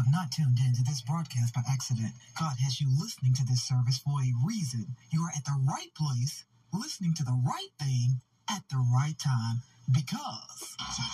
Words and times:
have 0.00 0.12
not 0.12 0.32
tuned 0.32 0.56
in 0.64 0.72
to 0.72 0.82
this 0.84 1.02
broadcast 1.02 1.52
by 1.52 1.60
accident. 1.68 2.12
God 2.38 2.56
has 2.64 2.80
you 2.80 2.88
listening 2.98 3.34
to 3.34 3.44
this 3.44 3.62
service 3.62 3.98
for 3.98 4.16
a 4.22 4.32
reason. 4.46 4.86
You 5.10 5.20
are 5.24 5.32
at 5.36 5.44
the 5.44 5.60
right 5.68 5.92
place, 5.94 6.44
listening 6.72 7.12
to 7.16 7.24
the 7.24 7.38
right 7.44 7.68
thing 7.78 8.20
at 8.48 8.62
the 8.70 8.80
right 8.96 9.18
time 9.18 9.60
because. 9.92 10.76
Today 10.80 11.04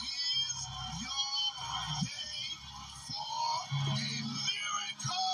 is 0.00 0.56
your 1.04 1.20
day 2.08 2.56
for 3.04 3.68
a 3.84 4.00
miracle. 4.48 5.28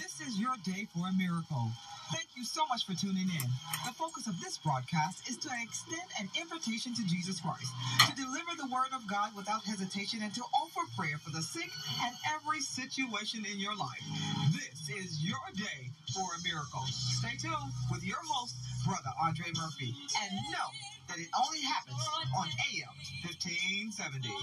This 0.00 0.24
is 0.26 0.40
your 0.40 0.56
day 0.64 0.88
for 0.94 1.06
a 1.06 1.12
miracle. 1.12 1.68
Thank 2.10 2.28
you 2.34 2.44
so 2.44 2.66
much 2.66 2.86
for 2.86 2.94
tuning 2.94 3.30
in. 3.30 3.46
The 3.86 3.94
focus 3.94 4.26
of 4.26 4.34
this 4.40 4.58
broadcast 4.58 5.28
is 5.28 5.36
to 5.38 5.50
extend 5.62 6.10
an 6.18 6.28
invitation 6.34 6.94
to 6.94 7.06
Jesus 7.06 7.40
Christ, 7.40 7.70
to 8.08 8.14
deliver 8.16 8.58
the 8.58 8.66
word 8.66 8.90
of 8.92 9.06
God 9.06 9.30
without 9.36 9.62
hesitation, 9.62 10.18
and 10.22 10.34
to 10.34 10.42
offer 10.54 10.82
prayer 10.98 11.18
for 11.18 11.30
the 11.30 11.42
sick 11.42 11.70
and 12.02 12.14
every 12.34 12.60
situation 12.60 13.46
in 13.46 13.60
your 13.60 13.76
life. 13.76 14.02
This 14.50 14.90
is 14.90 15.22
your 15.22 15.38
day 15.54 15.90
for 16.14 16.26
a 16.34 16.42
miracle. 16.42 16.82
Stay 16.90 17.36
tuned 17.38 17.70
with 17.90 18.02
your 18.02 18.18
host, 18.26 18.56
Brother 18.84 19.14
Andre 19.22 19.46
Murphy, 19.54 19.94
and 20.22 20.34
know 20.50 20.68
that 21.08 21.18
it 21.18 21.28
only 21.38 21.62
happens 21.62 22.02
on 22.36 22.48
AM 22.74 22.94
1570. 23.22 24.34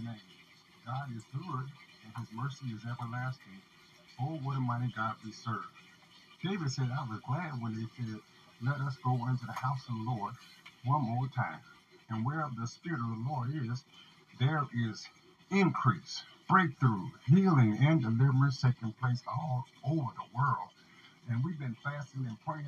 Name. 0.00 0.28
God 0.86 1.08
is 1.16 1.24
good, 1.32 1.66
and 2.04 2.12
his 2.18 2.28
mercy 2.34 2.66
is 2.74 2.82
everlasting. 2.84 3.60
Oh, 4.20 4.38
what 4.44 4.56
a 4.56 4.60
mighty 4.60 4.92
God 4.96 5.14
we 5.24 5.32
serve. 5.32 5.66
David 6.44 6.70
said, 6.70 6.90
I 6.92 7.04
was 7.10 7.20
glad 7.26 7.62
when 7.62 7.74
they 7.74 7.86
said, 7.96 8.20
Let 8.62 8.80
us 8.80 8.96
go 9.04 9.14
into 9.28 9.46
the 9.46 9.52
house 9.52 9.82
of 9.88 9.96
the 9.96 10.10
Lord 10.10 10.34
one 10.84 11.02
more 11.02 11.28
time. 11.34 11.60
And 12.10 12.24
where 12.24 12.48
the 12.58 12.66
Spirit 12.66 13.00
of 13.00 13.10
the 13.10 13.30
Lord 13.30 13.50
is, 13.54 13.84
there 14.40 14.66
is 14.88 15.06
increase, 15.50 16.22
breakthrough, 16.48 17.08
healing, 17.28 17.78
and 17.80 18.02
deliverance 18.02 18.60
taking 18.62 18.92
place 19.00 19.22
all 19.28 19.66
over 19.84 20.10
the 20.16 20.36
world. 20.36 20.70
And 21.30 21.44
we've 21.44 21.58
been 21.58 21.76
fasting 21.84 22.26
and 22.28 22.38
praying 22.46 22.66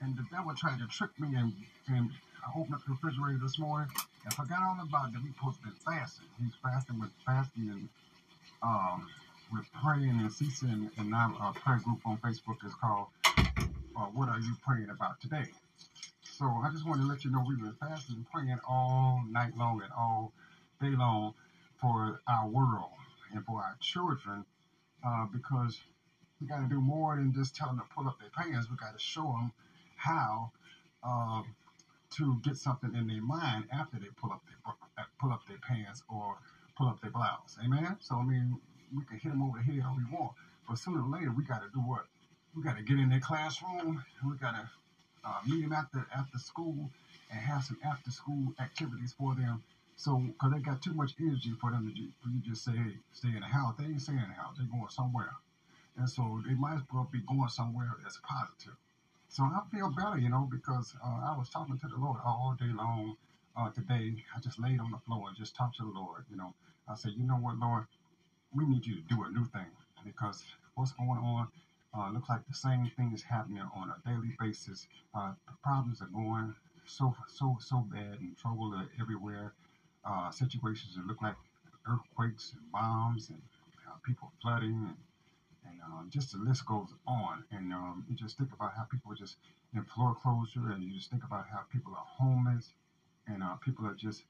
and 0.00 0.16
the 0.16 0.24
devil 0.30 0.54
tried 0.54 0.78
to 0.78 0.86
trick 0.88 1.10
me 1.20 1.36
and 1.36 1.52
and 1.88 2.10
I 2.46 2.58
opened 2.58 2.74
up 2.74 2.82
the 2.86 2.92
refrigerator 2.92 3.38
this 3.42 3.58
morning 3.58 3.88
and 4.26 4.34
forgot 4.34 4.60
all 4.62 4.76
about 4.82 5.12
that 5.12 5.22
we 5.22 5.30
supposed 5.30 5.62
to 5.62 5.70
fasting. 5.84 6.26
He's 6.42 6.52
fasting 6.62 6.98
with 6.98 7.10
fasting 7.24 7.70
and 7.70 7.88
um 8.62 9.08
with 9.52 9.64
praying 9.72 10.10
and 10.10 10.32
ceasing 10.32 10.90
and 10.98 11.10
now 11.10 11.36
our 11.40 11.52
prayer 11.52 11.78
group 11.78 12.00
on 12.04 12.18
Facebook 12.18 12.64
is 12.66 12.74
called 12.74 13.06
uh, 13.96 14.06
What 14.12 14.28
Are 14.28 14.40
You 14.40 14.56
Praying 14.66 14.90
About 14.90 15.20
Today? 15.20 15.46
So 16.24 16.46
I 16.46 16.70
just 16.72 16.84
want 16.84 17.00
to 17.00 17.06
let 17.06 17.24
you 17.24 17.30
know 17.30 17.44
we've 17.46 17.60
been 17.60 17.76
fasting 17.78 18.16
and 18.16 18.30
praying 18.30 18.58
all 18.68 19.22
night 19.30 19.56
long 19.56 19.80
and 19.80 19.92
all 19.96 20.32
day 20.82 20.90
long 20.90 21.34
for 21.80 22.20
our 22.28 22.48
world 22.48 22.90
and 23.32 23.44
for 23.46 23.58
our 23.58 23.76
children 23.80 24.44
uh, 25.06 25.26
because 25.32 25.78
we 26.40 26.48
got 26.48 26.58
to 26.58 26.68
do 26.68 26.80
more 26.80 27.14
than 27.16 27.32
just 27.32 27.54
tell 27.54 27.68
them 27.68 27.78
to 27.78 27.84
pull 27.94 28.08
up 28.08 28.18
their 28.18 28.30
pants. 28.36 28.68
We 28.68 28.76
got 28.76 28.92
to 28.92 28.98
show 28.98 29.22
them 29.22 29.52
how 29.96 30.50
uh, 31.04 31.42
to 32.10 32.40
get 32.42 32.56
something 32.56 32.94
in 32.94 33.06
their 33.06 33.22
mind 33.22 33.64
after 33.72 33.98
they 33.98 34.06
pull 34.20 34.32
up 34.32 34.42
their 34.46 35.06
pull 35.18 35.32
up 35.32 35.46
their 35.48 35.58
pants 35.58 36.02
or 36.08 36.36
pull 36.76 36.88
up 36.88 37.00
their 37.00 37.10
blouse. 37.10 37.58
Amen. 37.64 37.96
So 38.00 38.16
I 38.16 38.22
mean, 38.22 38.58
we 38.94 39.04
can 39.04 39.18
hit 39.18 39.30
them 39.30 39.42
over 39.42 39.58
the 39.58 39.64
head 39.64 39.84
all 39.86 39.96
we 39.96 40.04
want, 40.16 40.32
but 40.68 40.78
sooner 40.78 41.02
or 41.02 41.08
later 41.08 41.32
we 41.32 41.44
got 41.44 41.62
to 41.62 41.68
do 41.72 41.80
what? 41.80 42.06
We 42.54 42.62
got 42.62 42.76
to 42.76 42.82
get 42.82 42.98
in 42.98 43.10
their 43.10 43.20
classroom 43.20 44.02
we 44.24 44.36
got 44.36 44.54
to 44.54 44.68
uh, 45.24 45.40
meet 45.46 45.62
them 45.62 45.72
after 45.72 46.06
after 46.14 46.38
school 46.38 46.90
and 47.30 47.40
have 47.40 47.64
some 47.64 47.78
after 47.84 48.10
school 48.10 48.54
activities 48.60 49.14
for 49.18 49.34
them. 49.34 49.62
So, 49.96 50.18
because 50.18 50.52
they 50.52 50.58
got 50.58 50.82
too 50.82 50.92
much 50.92 51.14
energy 51.18 51.54
for 51.58 51.70
them 51.70 51.88
to 51.88 51.94
do, 51.94 52.08
for 52.22 52.28
you 52.28 52.40
just 52.44 52.64
say, 52.64 52.72
hey, 52.72 52.96
stay 53.12 53.28
in 53.28 53.40
the 53.40 53.46
house. 53.46 53.74
They 53.78 53.84
ain't 53.86 54.00
staying 54.00 54.18
in 54.18 54.28
the 54.28 54.34
house. 54.34 54.54
They're 54.58 54.66
going 54.66 54.90
somewhere. 54.90 55.32
And 55.96 56.08
so 56.08 56.42
they 56.46 56.54
might 56.54 56.74
as 56.74 56.82
well 56.92 57.08
be 57.10 57.20
going 57.20 57.48
somewhere 57.48 57.88
that's 58.02 58.18
positive. 58.22 58.76
So 59.28 59.44
I 59.44 59.60
feel 59.70 59.90
better, 59.90 60.18
you 60.18 60.28
know, 60.30 60.48
because 60.50 60.94
uh, 61.04 61.32
I 61.32 61.36
was 61.36 61.50
talking 61.50 61.78
to 61.78 61.88
the 61.88 61.96
Lord 61.96 62.20
all 62.24 62.56
day 62.58 62.72
long 62.72 63.16
uh, 63.56 63.70
today. 63.70 64.14
I 64.34 64.40
just 64.40 64.58
laid 64.58 64.80
on 64.80 64.90
the 64.90 64.98
floor 64.98 65.28
and 65.28 65.36
just 65.36 65.54
talked 65.54 65.76
to 65.78 65.84
the 65.84 65.98
Lord, 65.98 66.24
you 66.30 66.36
know. 66.36 66.54
I 66.88 66.94
said, 66.94 67.12
you 67.16 67.24
know 67.24 67.36
what, 67.36 67.58
Lord, 67.58 67.86
we 68.54 68.64
need 68.66 68.86
you 68.86 68.96
to 68.96 69.02
do 69.02 69.24
a 69.24 69.30
new 69.30 69.44
thing 69.44 69.66
because 70.04 70.44
what's 70.74 70.92
going 70.92 71.18
on 71.18 71.48
uh, 71.96 72.10
looks 72.10 72.28
like 72.28 72.46
the 72.48 72.54
same 72.54 72.90
thing 72.96 73.12
is 73.12 73.22
happening 73.22 73.62
on 73.74 73.90
a 73.90 74.08
daily 74.08 74.34
basis. 74.38 74.86
Uh, 75.14 75.32
problems 75.62 76.02
are 76.02 76.06
going 76.06 76.54
so 76.86 77.14
so 77.26 77.58
so 77.60 77.78
bad 77.92 78.20
and 78.20 78.36
trouble 78.38 78.74
are 78.74 78.88
everywhere. 79.00 79.52
Uh, 80.04 80.30
situations 80.30 80.94
that 80.96 81.06
look 81.06 81.20
like 81.22 81.34
earthquakes 81.88 82.52
and 82.52 82.72
bombs 82.72 83.28
and 83.30 83.40
uh, 83.88 83.96
people 84.04 84.30
flooding 84.40 84.86
and 84.88 84.96
and 85.68 85.80
um, 85.82 86.08
just 86.10 86.32
the 86.32 86.38
list 86.38 86.64
goes 86.66 86.88
on. 87.06 87.44
And 87.50 87.72
um, 87.72 88.04
you 88.08 88.14
just 88.16 88.38
think 88.38 88.52
about 88.52 88.72
how 88.76 88.84
people 88.84 89.14
just 89.14 89.36
in 89.74 89.84
foreclosure, 89.84 90.70
and 90.70 90.82
you 90.82 90.92
just 90.92 91.10
think 91.10 91.24
about 91.24 91.46
how 91.50 91.60
people 91.72 91.92
are 91.94 92.06
homeless, 92.06 92.72
and 93.26 93.42
uh, 93.42 93.54
people 93.56 93.86
are 93.86 93.94
just 93.94 94.24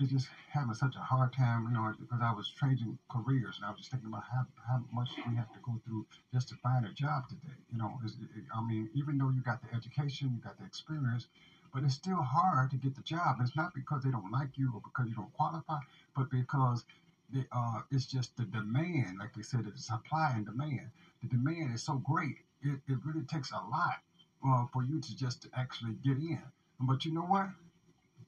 it's 0.00 0.10
just 0.10 0.28
having 0.50 0.74
such 0.74 0.96
a 0.96 1.00
hard 1.00 1.32
time, 1.32 1.66
you 1.68 1.74
know, 1.74 1.92
because 2.00 2.20
I 2.22 2.32
was 2.32 2.48
changing 2.48 2.98
careers 3.10 3.56
and 3.56 3.66
I 3.66 3.70
was 3.70 3.80
just 3.80 3.90
thinking 3.90 4.08
about 4.08 4.24
how, 4.32 4.46
how 4.66 4.80
much 4.92 5.10
we 5.28 5.36
have 5.36 5.52
to 5.52 5.58
go 5.62 5.78
through 5.84 6.06
just 6.32 6.48
to 6.48 6.54
find 6.56 6.86
a 6.86 6.92
job 6.92 7.28
today. 7.28 7.52
You 7.70 7.78
know, 7.78 8.00
it, 8.04 8.44
I 8.54 8.62
mean, 8.62 8.88
even 8.94 9.18
though 9.18 9.28
you 9.28 9.42
got 9.42 9.60
the 9.60 9.76
education, 9.76 10.32
you 10.34 10.40
got 10.42 10.58
the 10.58 10.64
experience, 10.64 11.26
but 11.74 11.84
it's 11.84 11.94
still 11.94 12.22
hard 12.22 12.70
to 12.70 12.76
get 12.76 12.96
the 12.96 13.02
job. 13.02 13.36
And 13.38 13.46
it's 13.46 13.56
not 13.56 13.74
because 13.74 14.02
they 14.02 14.10
don't 14.10 14.32
like 14.32 14.56
you 14.56 14.72
or 14.74 14.80
because 14.80 15.06
you 15.08 15.14
don't 15.14 15.32
qualify, 15.34 15.80
but 16.16 16.30
because 16.30 16.84
they, 17.32 17.44
uh, 17.52 17.80
it's 17.90 18.06
just 18.06 18.36
the 18.36 18.44
demand, 18.44 19.18
like 19.18 19.34
they 19.34 19.42
said, 19.42 19.64
the 19.64 19.78
supply 19.78 20.32
and 20.34 20.46
demand. 20.46 20.90
The 21.22 21.28
demand 21.28 21.74
is 21.74 21.82
so 21.82 21.94
great, 21.94 22.36
it, 22.62 22.80
it 22.88 22.98
really 23.04 23.24
takes 23.24 23.52
a 23.52 23.56
lot 23.56 23.98
uh, 24.46 24.64
for 24.72 24.82
you 24.84 25.00
to 25.00 25.16
just 25.16 25.42
to 25.42 25.48
actually 25.54 25.94
get 26.04 26.18
in. 26.18 26.42
But 26.80 27.04
you 27.04 27.12
know 27.12 27.22
what? 27.22 27.48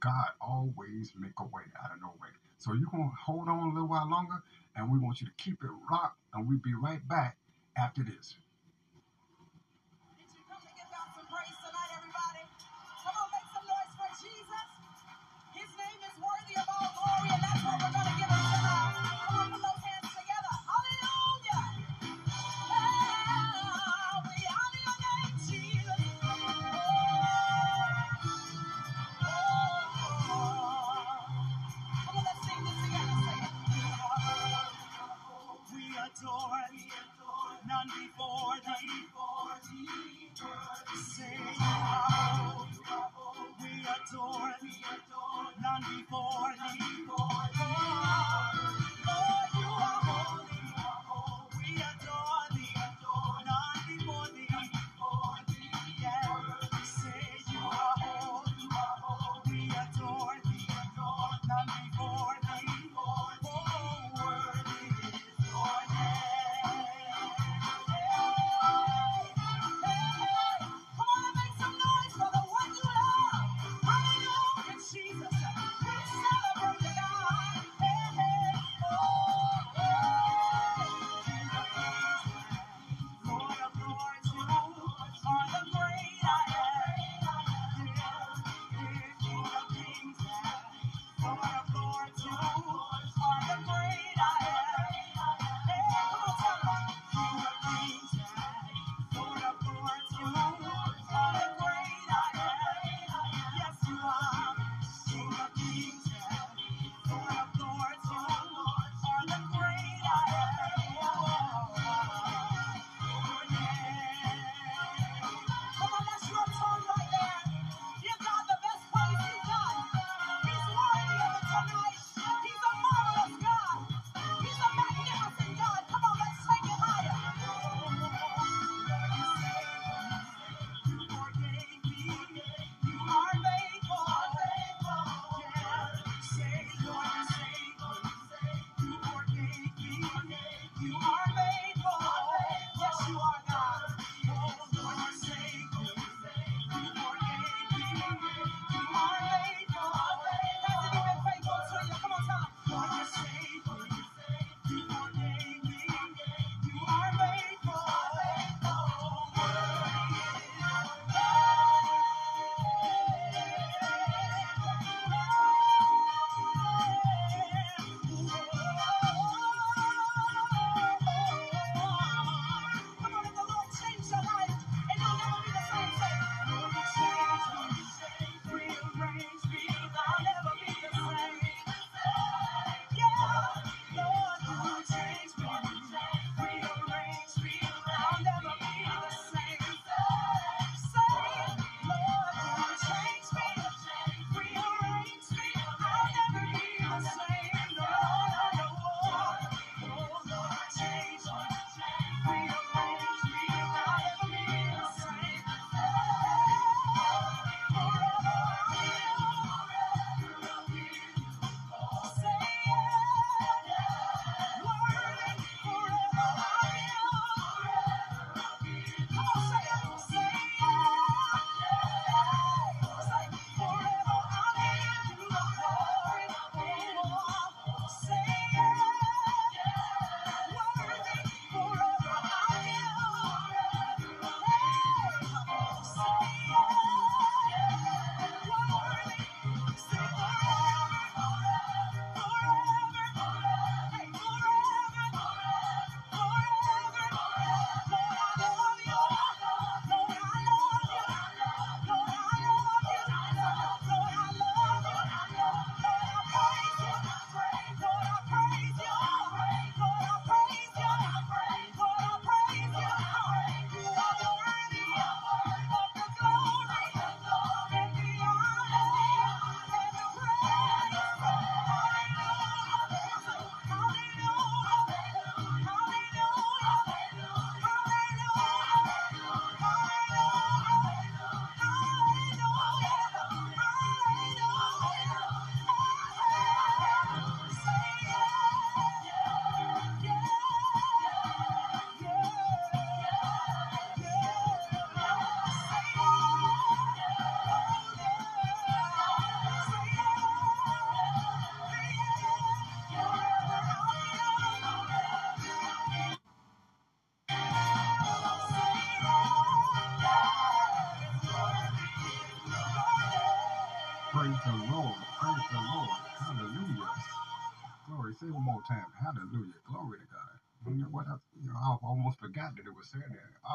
God 0.01 0.29
always 0.41 1.13
make 1.19 1.33
a 1.39 1.45
way 1.45 1.63
out 1.83 1.93
of 1.93 2.01
no 2.03 2.09
way. 2.21 2.29
So 2.59 2.73
going 2.93 3.11
to 3.11 3.17
hold 3.17 3.49
on 3.49 3.59
a 3.71 3.73
little 3.73 3.89
while 3.89 4.09
longer, 4.09 4.43
and 4.77 4.91
we 4.91 4.99
want 4.99 5.21
you 5.21 5.27
to 5.27 5.33
keep 5.37 5.63
it 5.65 5.71
rocked, 5.91 6.19
and 6.35 6.47
we'll 6.47 6.59
be 6.59 6.75
right 6.75 7.07
back 7.09 7.37
after 7.77 8.03
this. 8.03 8.37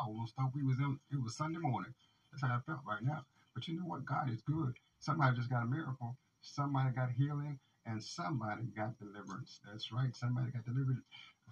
Almost 0.07 0.35
thought 0.35 0.51
we 0.55 0.63
was 0.63 0.79
in, 0.79 0.99
it 1.11 1.21
was 1.21 1.35
Sunday 1.35 1.59
morning. 1.59 1.93
That's 2.31 2.43
how 2.43 2.57
I 2.57 2.59
felt 2.65 2.81
right 2.87 3.03
now. 3.03 3.25
But 3.55 3.67
you 3.69 3.75
know 3.77 3.85
what? 3.85 4.05
God 4.05 4.31
is 4.31 4.41
good. 4.43 4.73
Somebody 4.99 5.37
just 5.37 5.51
got 5.51 5.63
a 5.63 5.67
miracle. 5.67 6.17
Somebody 6.41 6.91
got 6.95 7.11
healing, 7.11 7.59
and 7.87 8.03
somebody 8.03 8.63
got 8.75 8.99
deliverance. 8.99 9.61
That's 9.65 9.91
right. 9.93 10.15
Somebody 10.15 10.51
got 10.51 10.65
delivered 10.65 11.03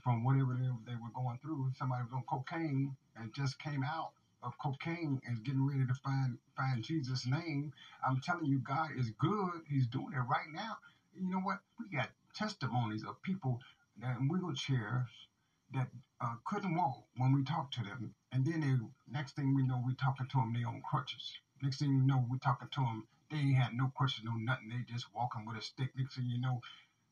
from 0.04 0.24
whatever 0.26 0.56
they, 0.56 0.70
they 0.92 0.98
were 0.98 1.12
going 1.16 1.40
through. 1.44 1.72
Somebody 1.78 2.04
was 2.06 2.14
on 2.14 2.24
cocaine 2.30 2.96
and 3.18 3.34
just 3.36 3.60
came 3.60 3.84
out 3.84 4.12
of 4.44 4.58
cocaine 4.60 5.22
and 5.28 5.44
getting 5.46 5.66
ready 5.68 5.86
to 5.88 5.96
find 5.96 6.38
find 6.58 6.84
Jesus' 6.84 7.28
name. 7.28 7.74
I'm 8.08 8.22
telling 8.22 8.48
you, 8.48 8.60
God 8.60 8.92
is 8.98 9.12
good. 9.20 9.62
He's 9.70 9.88
doing 9.88 10.14
it 10.14 10.20
right 10.20 10.50
now. 10.54 10.78
You 11.16 11.30
know 11.32 11.40
what? 11.40 11.60
We 11.80 11.88
got 11.96 12.10
testimonies 12.36 13.04
of 13.06 13.22
people 13.24 13.62
that 14.02 14.18
in 14.20 14.30
wheelchairs 14.30 15.08
that 15.74 15.90
uh, 16.22 16.36
couldn't 16.46 16.76
walk 16.76 17.04
when 17.18 17.34
we 17.34 17.44
talked 17.44 17.74
to 17.76 17.84
them, 17.84 18.14
and 18.32 18.46
then 18.46 18.62
they, 18.62 19.14
next 19.14 19.36
thing 19.36 19.54
we 19.56 19.64
know, 19.64 19.82
we 19.86 19.94
talking 19.96 20.28
to 20.28 20.38
them, 20.38 20.54
they 20.54 20.64
on 20.64 20.82
crutches. 20.82 21.38
Next 21.62 21.80
thing 21.80 21.94
you 21.94 22.02
know, 22.02 22.26
we 22.30 22.38
talking 22.40 22.70
to 22.72 22.82
them, 22.82 23.08
they 23.30 23.38
ain't 23.38 23.56
had 23.56 23.74
no 23.74 23.92
crutches, 23.96 24.24
no 24.24 24.34
nothing. 24.34 24.70
They 24.70 24.94
just 24.94 25.14
walking 25.14 25.46
with 25.46 25.58
a 25.58 25.62
stick. 25.62 25.90
Next 25.98 26.16
thing 26.16 26.28
you 26.30 26.40
know, 26.40 26.62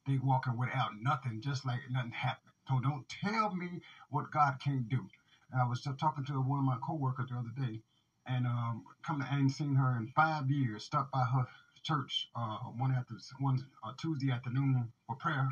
they 0.05 0.17
walking 0.17 0.57
without 0.57 0.91
nothing, 1.01 1.41
just 1.41 1.65
like 1.65 1.79
nothing 1.91 2.11
happened. 2.11 2.53
So 2.67 2.79
don't 2.79 3.07
tell 3.09 3.53
me 3.55 3.81
what 4.09 4.31
God 4.31 4.59
can't 4.63 4.87
do. 4.87 5.07
I 5.55 5.65
was 5.65 5.81
talking 5.81 6.25
to 6.25 6.41
one 6.41 6.59
of 6.59 6.65
my 6.65 6.77
coworkers 6.81 7.29
the 7.29 7.35
other 7.35 7.53
day, 7.55 7.79
and 8.25 8.47
um, 8.47 8.83
come 9.05 9.19
to, 9.19 9.27
I 9.29 9.37
ain't 9.37 9.51
seen 9.51 9.75
her 9.75 9.97
in 9.97 10.07
five 10.07 10.49
years. 10.49 10.83
Stopped 10.83 11.11
by 11.11 11.23
her 11.23 11.45
church 11.83 12.29
uh, 12.35 12.57
one 12.77 12.91
after 12.91 13.15
one 13.39 13.63
uh, 13.83 13.91
Tuesday 13.97 14.31
afternoon 14.31 14.91
for 15.05 15.15
prayer, 15.15 15.51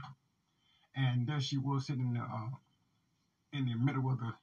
and 0.95 1.27
there 1.27 1.41
she 1.41 1.57
was 1.57 1.85
sitting 1.85 2.17
uh, 2.17 2.55
in 3.53 3.65
the 3.65 3.75
middle 3.75 4.11
of 4.11 4.19
the 4.19 4.33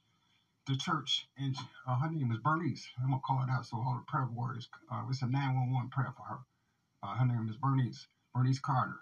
the 0.67 0.75
church, 0.75 1.27
and 1.37 1.55
uh, 1.87 1.97
her 1.97 2.09
name 2.09 2.31
is 2.31 2.39
Bernice. 2.39 2.87
I'm 2.99 3.09
gonna 3.09 3.21
call 3.25 3.43
it 3.43 3.49
out 3.49 3.65
so 3.65 3.77
all 3.77 3.95
the 3.95 4.01
prayer 4.11 4.25
warriors. 4.25 4.67
Uh, 4.91 5.03
it's 5.09 5.21
a 5.23 5.27
911 5.27 5.89
prayer 5.89 6.13
for 6.15 6.23
her. 6.25 6.39
Uh, 7.03 7.15
her 7.15 7.25
name 7.25 7.47
is 7.49 7.57
Bernice 7.57 8.07
Bernice 8.33 8.59
Carter, 8.59 8.99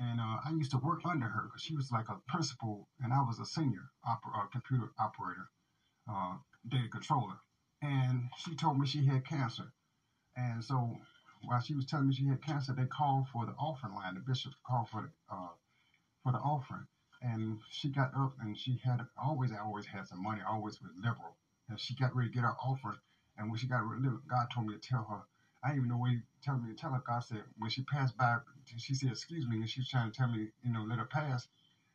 and 0.00 0.20
uh, 0.20 0.38
I 0.44 0.50
used 0.50 0.72
to 0.72 0.78
work 0.78 1.00
under 1.04 1.28
her 1.28 1.44
because 1.44 1.62
she 1.62 1.74
was 1.74 1.90
like 1.92 2.08
a 2.10 2.16
principal, 2.28 2.88
and 3.00 3.12
I 3.12 3.20
was 3.22 3.38
a 3.40 3.46
senior 3.46 3.90
oper- 4.06 4.36
uh, 4.36 4.46
computer 4.52 4.90
operator 4.98 5.46
uh, 6.10 6.34
data 6.68 6.88
controller. 6.88 7.36
And 7.82 8.28
she 8.38 8.54
told 8.56 8.78
me 8.78 8.86
she 8.86 9.06
had 9.06 9.26
cancer. 9.26 9.72
And 10.36 10.64
so 10.64 10.98
while 11.42 11.60
she 11.60 11.74
was 11.74 11.86
telling 11.86 12.08
me 12.08 12.14
she 12.14 12.26
had 12.26 12.42
cancer, 12.42 12.74
they 12.74 12.86
called 12.86 13.28
for 13.28 13.46
the 13.46 13.52
offering 13.52 13.94
line. 13.94 14.14
The 14.14 14.20
bishop 14.20 14.52
called 14.66 14.88
for 14.88 15.02
the 15.02 15.34
uh, 15.34 15.50
for 16.22 16.32
the 16.32 16.38
offering. 16.38 16.86
And 17.22 17.58
she 17.70 17.88
got 17.88 18.14
up 18.14 18.34
and 18.40 18.56
she 18.56 18.80
had 18.84 19.00
always 19.20 19.50
always 19.52 19.86
had 19.86 20.06
some 20.06 20.22
money, 20.22 20.40
always 20.46 20.80
was 20.80 20.92
liberal. 20.96 21.34
And 21.68 21.78
she 21.78 21.94
got 21.94 22.14
ready 22.14 22.30
to 22.30 22.34
get 22.34 22.44
her 22.44 22.54
offering. 22.54 22.98
And 23.36 23.50
when 23.50 23.58
she 23.58 23.66
got 23.66 23.84
ready, 23.86 24.02
God 24.28 24.46
told 24.52 24.66
me 24.66 24.74
to 24.74 24.80
tell 24.80 25.04
her. 25.04 25.22
I 25.62 25.68
didn't 25.68 25.78
even 25.78 25.90
know 25.90 25.96
what 25.98 26.10
he 26.10 26.20
told 26.44 26.62
me 26.62 26.70
to 26.72 26.76
tell 26.80 26.92
her. 26.92 27.02
God 27.06 27.20
said 27.24 27.42
when 27.58 27.70
she 27.70 27.82
passed 27.82 28.16
by, 28.16 28.38
she 28.76 28.94
said, 28.94 29.10
"Excuse 29.10 29.46
me," 29.48 29.56
and 29.56 29.68
she 29.68 29.80
was 29.80 29.88
trying 29.88 30.10
to 30.10 30.16
tell 30.16 30.28
me, 30.28 30.48
you 30.62 30.72
know, 30.72 30.82
let 30.82 30.98
her 30.98 31.04
pass. 31.04 31.48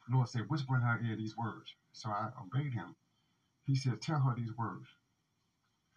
Lord 0.09 0.27
said, 0.29 0.49
whisper 0.49 0.75
in 0.75 0.81
her 0.81 0.99
ear 1.01 1.15
these 1.15 1.37
words. 1.37 1.73
So 1.93 2.09
I 2.09 2.29
obeyed 2.41 2.73
him. 2.73 2.95
He 3.65 3.75
said, 3.75 4.01
tell 4.01 4.19
her 4.19 4.35
these 4.35 4.55
words. 4.57 4.87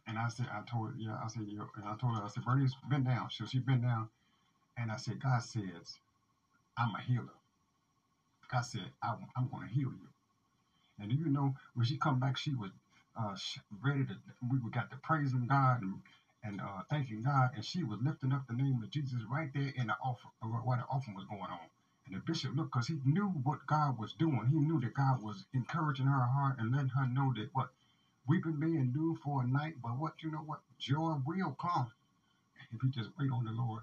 And 0.07 0.19
I 0.19 0.29
said, 0.29 0.47
I 0.53 0.63
told 0.63 0.91
her, 0.91 0.95
yeah, 0.99 1.17
I 1.23 1.29
said, 1.29 1.45
yeah. 1.49 1.65
And 1.77 1.87
I 1.87 1.97
told 1.97 2.17
her, 2.17 2.25
I 2.25 2.29
said, 2.29 2.45
Bernice, 2.45 2.77
bend 2.89 3.07
down. 3.07 3.29
So 3.31 3.47
she 3.47 3.59
bent 3.59 3.83
down. 3.83 4.09
And 4.77 4.93
I 4.93 4.97
said, 4.97 5.21
God 5.21 5.43
says, 5.43 5.99
I'm 6.79 6.95
a 6.95 7.01
healer. 7.01 7.35
God 8.51 8.63
said, 8.63 8.91
I'm, 9.03 9.27
I'm 9.37 9.49
going 9.49 9.69
to 9.69 9.75
heal 9.75 9.91
you. 9.91 10.09
And 10.99 11.13
you 11.13 11.27
know, 11.27 11.55
when 11.75 11.87
she 11.87 11.97
come 11.97 12.21
back, 12.21 12.37
she 12.37 12.55
was 12.55 12.71
uh, 13.19 13.37
ready 13.83 14.05
to, 14.05 14.17
we 14.51 14.59
got 14.71 14.91
to 14.91 14.97
praising 14.99 15.47
God 15.47 15.83
and, 15.83 15.95
and 16.45 16.61
uh, 16.61 16.83
thanking 16.91 17.23
God. 17.23 17.51
And 17.55 17.65
she 17.65 17.85
was 17.85 17.99
lifting 18.03 18.33
up 18.33 18.47
the 18.49 18.55
name 18.55 18.81
of 18.83 18.91
Jesus 18.91 19.21
right 19.31 19.51
there 19.55 19.73
in 19.77 19.89
the 19.89 19.97
offer, 20.03 20.29
while 20.41 20.79
the 20.79 20.85
offering 20.91 21.17
was 21.17 21.27
going 21.27 21.43
on. 21.43 21.69
And 22.07 22.15
the 22.15 22.21
bishop 22.21 22.57
looked 22.57 22.73
because 22.73 22.87
he 22.87 22.99
knew 23.05 23.27
what 23.29 23.67
God 23.67 23.99
was 23.99 24.13
doing. 24.13 24.47
He 24.51 24.57
knew 24.57 24.81
that 24.81 24.95
God 24.95 25.23
was 25.23 25.45
encouraging 25.55 26.07
her 26.07 26.23
heart 26.23 26.57
and 26.59 26.73
letting 26.73 26.91
her 26.91 27.07
know 27.07 27.33
that 27.37 27.51
what 27.53 27.71
weeping 28.29 28.59
may 28.59 28.79
endure 28.79 29.17
for 29.17 29.43
a 29.43 29.47
night, 29.47 29.75
but 29.83 29.99
what 29.99 30.15
you 30.23 30.31
know 30.31 30.39
what 30.39 30.61
joy 30.79 31.17
will 31.27 31.57
come 31.61 31.91
if 32.73 32.83
you 32.83 32.91
just 32.91 33.11
wait 33.19 33.31
on 33.31 33.45
the 33.45 33.53
Lord 33.53 33.83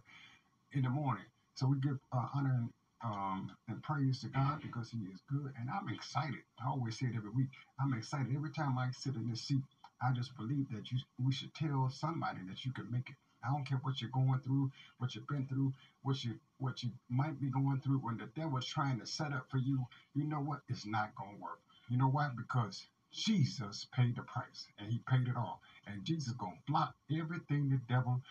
in 0.72 0.84
the 0.84 0.90
morning. 0.90 1.26
So 1.56 1.68
we 1.68 1.78
give 1.80 2.00
uh, 2.12 2.28
honor 2.34 2.54
and, 2.56 2.70
um, 3.04 3.52
and 3.68 3.82
praise 3.84 4.22
to 4.22 4.30
God 4.30 4.62
because 4.62 4.90
He 4.92 5.00
is 5.14 5.22
good, 5.30 5.54
and 5.60 5.70
I'm 5.70 5.90
excited. 5.90 6.42
I 6.64 6.70
always 6.70 6.98
say 7.00 7.08
it 7.08 7.16
every 7.16 7.32
week. 7.32 7.50
I'm 7.80 7.94
excited 7.94 8.36
every 8.36 8.52
time 8.52 8.78
I 8.80 8.92
sit 8.92 9.16
in 9.16 9.30
this 9.30 9.42
seat. 9.42 9.64
I 10.02 10.12
just 10.14 10.36
believe 10.38 10.70
that 10.72 10.92
you 10.92 11.00
we 11.20 11.34
should 11.34 11.54
tell 11.56 11.90
somebody 11.90 12.42
that 12.50 12.66
you 12.66 12.72
can 12.72 12.92
make 12.92 13.10
it. 13.10 13.16
I 13.44 13.50
don't 13.52 13.66
care 13.66 13.80
what 13.84 14.02
you're 14.02 14.12
going 14.12 14.40
through, 14.42 14.72
what 15.00 15.16
you've 15.16 15.28
been 15.28 15.48
through, 15.48 15.74
what 16.04 16.24
you 16.26 16.36
what 16.60 16.84
you 16.84 16.92
might 17.10 17.40
be 17.40 17.48
going 17.50 17.82
through. 17.82 18.00
When 18.00 18.18
the 18.18 18.28
devil's 18.36 18.66
trying 18.68 19.00
to 19.00 19.08
set 19.08 19.34
up 19.34 19.48
for 19.52 19.58
you, 19.58 19.86
you 20.16 20.26
know 20.26 20.40
what? 20.42 20.62
It's 20.70 20.86
not 20.86 21.16
gonna 21.16 21.38
work. 21.40 21.60
You 21.90 21.98
know 21.98 22.10
why? 22.10 22.30
Because 22.36 22.88
Jesus 23.12 23.88
paid 23.96 24.16
the 24.16 24.24
price, 24.24 24.68
and 24.80 24.92
He 24.92 25.00
paid 25.10 25.28
it 25.28 25.38
all. 25.38 25.62
And 25.88 26.06
Jesus 26.06 26.34
gonna 26.34 26.58
block 26.68 26.96
everything 27.12 27.70
the 27.70 27.80
devil 27.90 28.22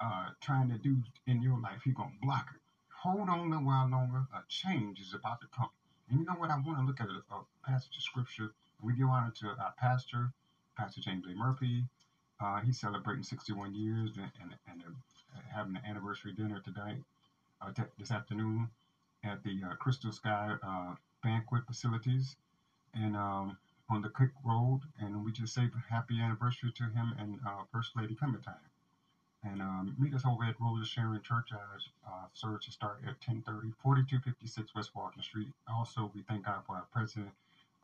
uh, 0.00 0.30
trying 0.40 0.70
to 0.70 0.78
do 0.78 0.98
in 1.26 1.42
your 1.42 1.60
life. 1.60 1.82
He 1.84 1.92
gonna 1.92 2.12
block 2.22 2.48
it. 2.54 2.60
Hold 3.02 3.30
on 3.30 3.52
a 3.52 3.60
while 3.60 3.88
longer. 3.88 4.26
A 4.34 4.42
change 4.48 5.00
is 5.00 5.14
about 5.14 5.40
to 5.42 5.48
come. 5.48 5.70
And 6.08 6.20
you 6.20 6.26
know 6.26 6.34
what? 6.34 6.50
I 6.50 6.56
want 6.58 6.78
to 6.78 6.84
look 6.84 7.00
at 7.00 7.08
a, 7.08 7.22
a 7.34 7.44
passage 7.64 7.96
of 7.96 8.02
scripture. 8.02 8.52
We 8.82 8.94
give 8.94 9.08
honor 9.08 9.32
to 9.40 9.48
our 9.48 9.74
pastor, 9.78 10.32
Pastor 10.76 11.02
James 11.02 11.26
A. 11.26 11.34
Murphy, 11.34 11.86
uh, 12.40 12.60
he's 12.60 12.80
celebrating 12.80 13.24
61 13.24 13.74
years 13.74 14.16
and, 14.18 14.30
and, 14.40 14.54
and 14.68 14.82
uh, 14.84 15.40
having 15.54 15.76
an 15.76 15.82
anniversary 15.86 16.32
dinner 16.32 16.60
tonight, 16.60 17.02
uh, 17.62 17.72
t- 17.72 17.82
this 17.98 18.12
afternoon 18.12 18.70
at 19.24 19.42
the 19.44 19.62
uh, 19.64 19.74
Crystal 19.76 20.12
Sky 20.12 20.56
uh, 20.62 20.94
banquet 21.22 21.66
facilities 21.66 22.36
and 22.94 23.16
um, 23.16 23.58
on 23.90 24.02
the 24.02 24.10
Cook 24.10 24.30
Road. 24.44 24.80
And 25.00 25.24
we 25.24 25.32
just 25.32 25.54
say 25.54 25.70
happy 25.90 26.20
anniversary 26.20 26.72
to 26.76 26.84
him 26.84 27.14
and 27.18 27.40
uh, 27.46 27.64
First 27.72 27.96
Lady 27.96 28.14
Clementine. 28.14 28.69
And 29.44 29.62
um, 29.62 29.96
meet 29.98 30.14
us 30.14 30.24
over 30.26 30.44
at 30.44 30.56
Rosa 30.60 30.84
Sharon 30.86 31.22
Church. 31.22 31.50
Uh, 31.52 31.78
uh, 32.06 32.26
service 32.34 32.66
to 32.66 32.72
start 32.72 33.00
at 33.06 33.20
10:30, 33.20 33.72
4256 33.82 34.74
West 34.74 34.90
Walton 34.94 35.22
Street. 35.22 35.52
Also, 35.68 36.10
we 36.14 36.22
thank 36.22 36.46
God 36.46 36.62
for 36.66 36.76
our 36.76 36.86
president 36.92 37.32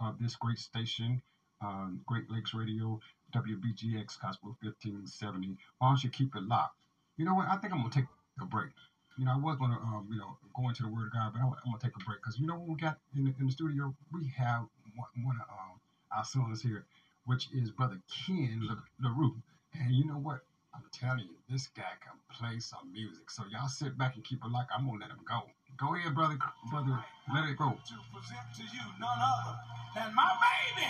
of 0.01 0.19
this 0.19 0.37
great 0.37 0.59
station, 0.59 1.23
um, 1.63 2.01
Great 2.07 2.31
Lakes 2.31 2.55
Radio, 2.55 3.01
WBGX 3.33 4.21
Gospel 4.21 4.57
1570. 4.61 5.57
Why 5.79 5.89
don't 5.89 6.05
you 6.05 6.11
keep 6.11 6.37
it 6.37 6.43
locked? 6.45 6.77
You 7.17 7.25
know 7.25 7.35
what? 7.35 7.49
I 7.49 7.57
think 7.57 7.73
I'm 7.73 7.81
gonna 7.81 7.91
take 7.91 8.07
a 8.41 8.47
break. 8.47 8.71
You 9.19 9.25
know, 9.27 9.33
I 9.33 9.37
was 9.39 9.57
gonna, 9.57 9.79
um, 9.81 10.09
you 10.11 10.19
know, 10.19 10.37
go 10.57 10.69
into 10.69 10.83
the 10.83 10.89
Word 10.91 11.07
of 11.09 11.13
God, 11.15 11.33
but 11.33 11.41
I'm, 11.41 11.49
I'm 11.49 11.73
gonna 11.73 11.79
take 11.81 11.97
a 11.97 12.05
break 12.05 12.21
because 12.23 12.39
you 12.39 12.47
know 12.47 12.57
what 12.57 12.69
we 12.69 12.77
got 12.77 12.99
in 13.17 13.25
the, 13.25 13.35
in 13.41 13.47
the 13.47 13.53
studio, 13.53 13.95
we 14.13 14.27
have 14.37 14.67
one, 14.97 15.09
one 15.25 15.37
of 15.41 15.49
um, 15.51 15.81
our 16.13 16.25
sons 16.25 16.63
here, 16.63 16.85
which 17.27 17.49
is 17.55 17.71
Brother 17.71 18.01
Ken 18.27 18.69
LaRue. 19.01 19.37
And 19.75 19.93
you 19.95 20.07
know 20.07 20.19
what? 20.19 20.41
I'm 20.77 20.85
telling 20.93 21.25
you, 21.25 21.37
this 21.51 21.69
guy 21.69 21.97
can 22.05 22.19
play 22.31 22.61
some 22.61 22.93
music. 22.93 23.31
So 23.31 23.45
y'all 23.51 23.69
sit 23.69 23.99
back 23.99 24.17
and 24.17 24.25
keep 24.25 24.45
it 24.45 24.51
locked. 24.51 24.73
I'm 24.77 24.87
gonna 24.87 25.01
let 25.01 25.11
him 25.11 25.21
go. 25.29 25.43
Go 25.79 25.95
ahead, 25.97 26.15
brother, 26.15 26.39
brother, 26.71 27.01
let 27.35 27.49
it 27.49 27.57
go. 27.59 27.71
To 27.71 27.95
present 28.13 28.47
to 28.57 28.63
you 28.63 28.85
none 29.01 29.19
other 29.21 29.57
than 29.97 30.15
my 30.15 30.33
baby, 30.45 30.89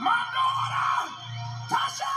my 0.00 0.24
daughter, 0.34 1.14
Tasha. 1.70 2.10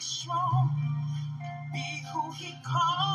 strong. 0.00 0.70
Be 1.72 2.02
who 2.12 2.32
he 2.32 2.54
calls. 2.64 3.07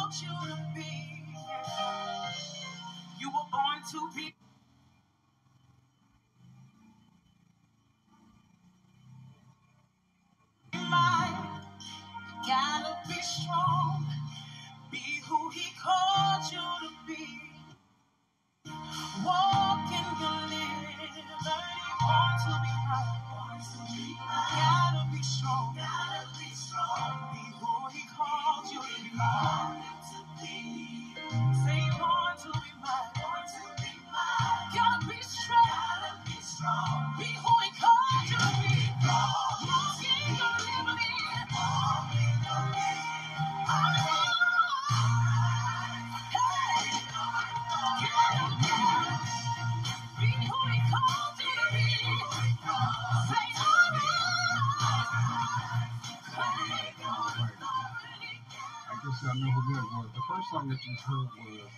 That 61.07 61.29
was, 61.47 61.71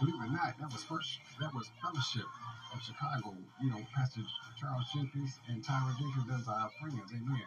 believe 0.00 0.14
it 0.14 0.24
or 0.26 0.32
not, 0.32 0.58
that 0.58 0.72
was 0.72 0.84
first. 0.84 1.20
That 1.40 1.54
was 1.54 1.70
Fellowship 1.82 2.26
of 2.74 2.82
Chicago. 2.82 3.36
You 3.62 3.70
know, 3.70 3.80
Pastor 3.94 4.22
Charles 4.60 4.86
Jenkins 4.94 5.38
and 5.48 5.64
Tyra 5.64 5.92
Jenkins. 5.98 6.26
Those 6.28 6.48
are 6.48 6.60
our 6.60 6.70
friends. 6.80 7.10
Amen. 7.12 7.42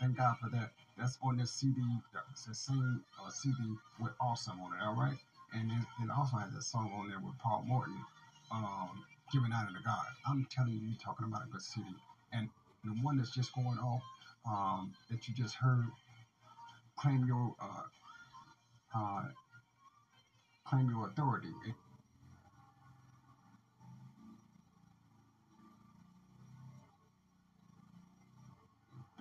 Thank 0.00 0.16
God 0.18 0.36
for 0.42 0.50
that. 0.50 0.70
That's 0.98 1.18
on 1.22 1.38
this 1.38 1.52
CD. 1.52 1.80
That's 2.14 2.44
the 2.46 2.54
same 2.54 3.02
uh, 3.24 3.30
CD 3.30 3.56
with 4.00 4.12
Awesome 4.20 4.60
on 4.60 4.72
it. 4.74 4.84
All 4.84 4.94
right. 4.96 5.18
And 5.54 5.70
it, 5.72 5.86
it 6.04 6.10
also 6.16 6.36
has 6.38 6.54
a 6.54 6.62
song 6.62 6.92
on 6.94 7.08
there 7.08 7.20
with 7.20 7.38
Paul 7.38 7.64
Morton, 7.66 7.98
um, 8.52 9.04
Giving 9.32 9.52
Honor 9.52 9.70
to 9.76 9.84
God. 9.84 10.06
I'm 10.28 10.46
telling 10.50 10.72
you, 10.74 10.80
you're 10.80 10.98
talking 11.04 11.26
about 11.26 11.44
a 11.44 11.50
good 11.50 11.62
CD. 11.62 11.86
And 12.32 12.48
the 12.84 12.92
one 13.02 13.18
that's 13.18 13.34
just 13.34 13.54
going 13.54 13.78
off 13.78 14.02
um, 14.48 14.92
that 15.10 15.28
you 15.28 15.34
just 15.34 15.54
heard, 15.56 15.86
claim 16.96 17.24
your 17.26 17.35
claim 20.68 20.90
your 20.90 21.06
authority. 21.06 21.48
It, 21.66 21.74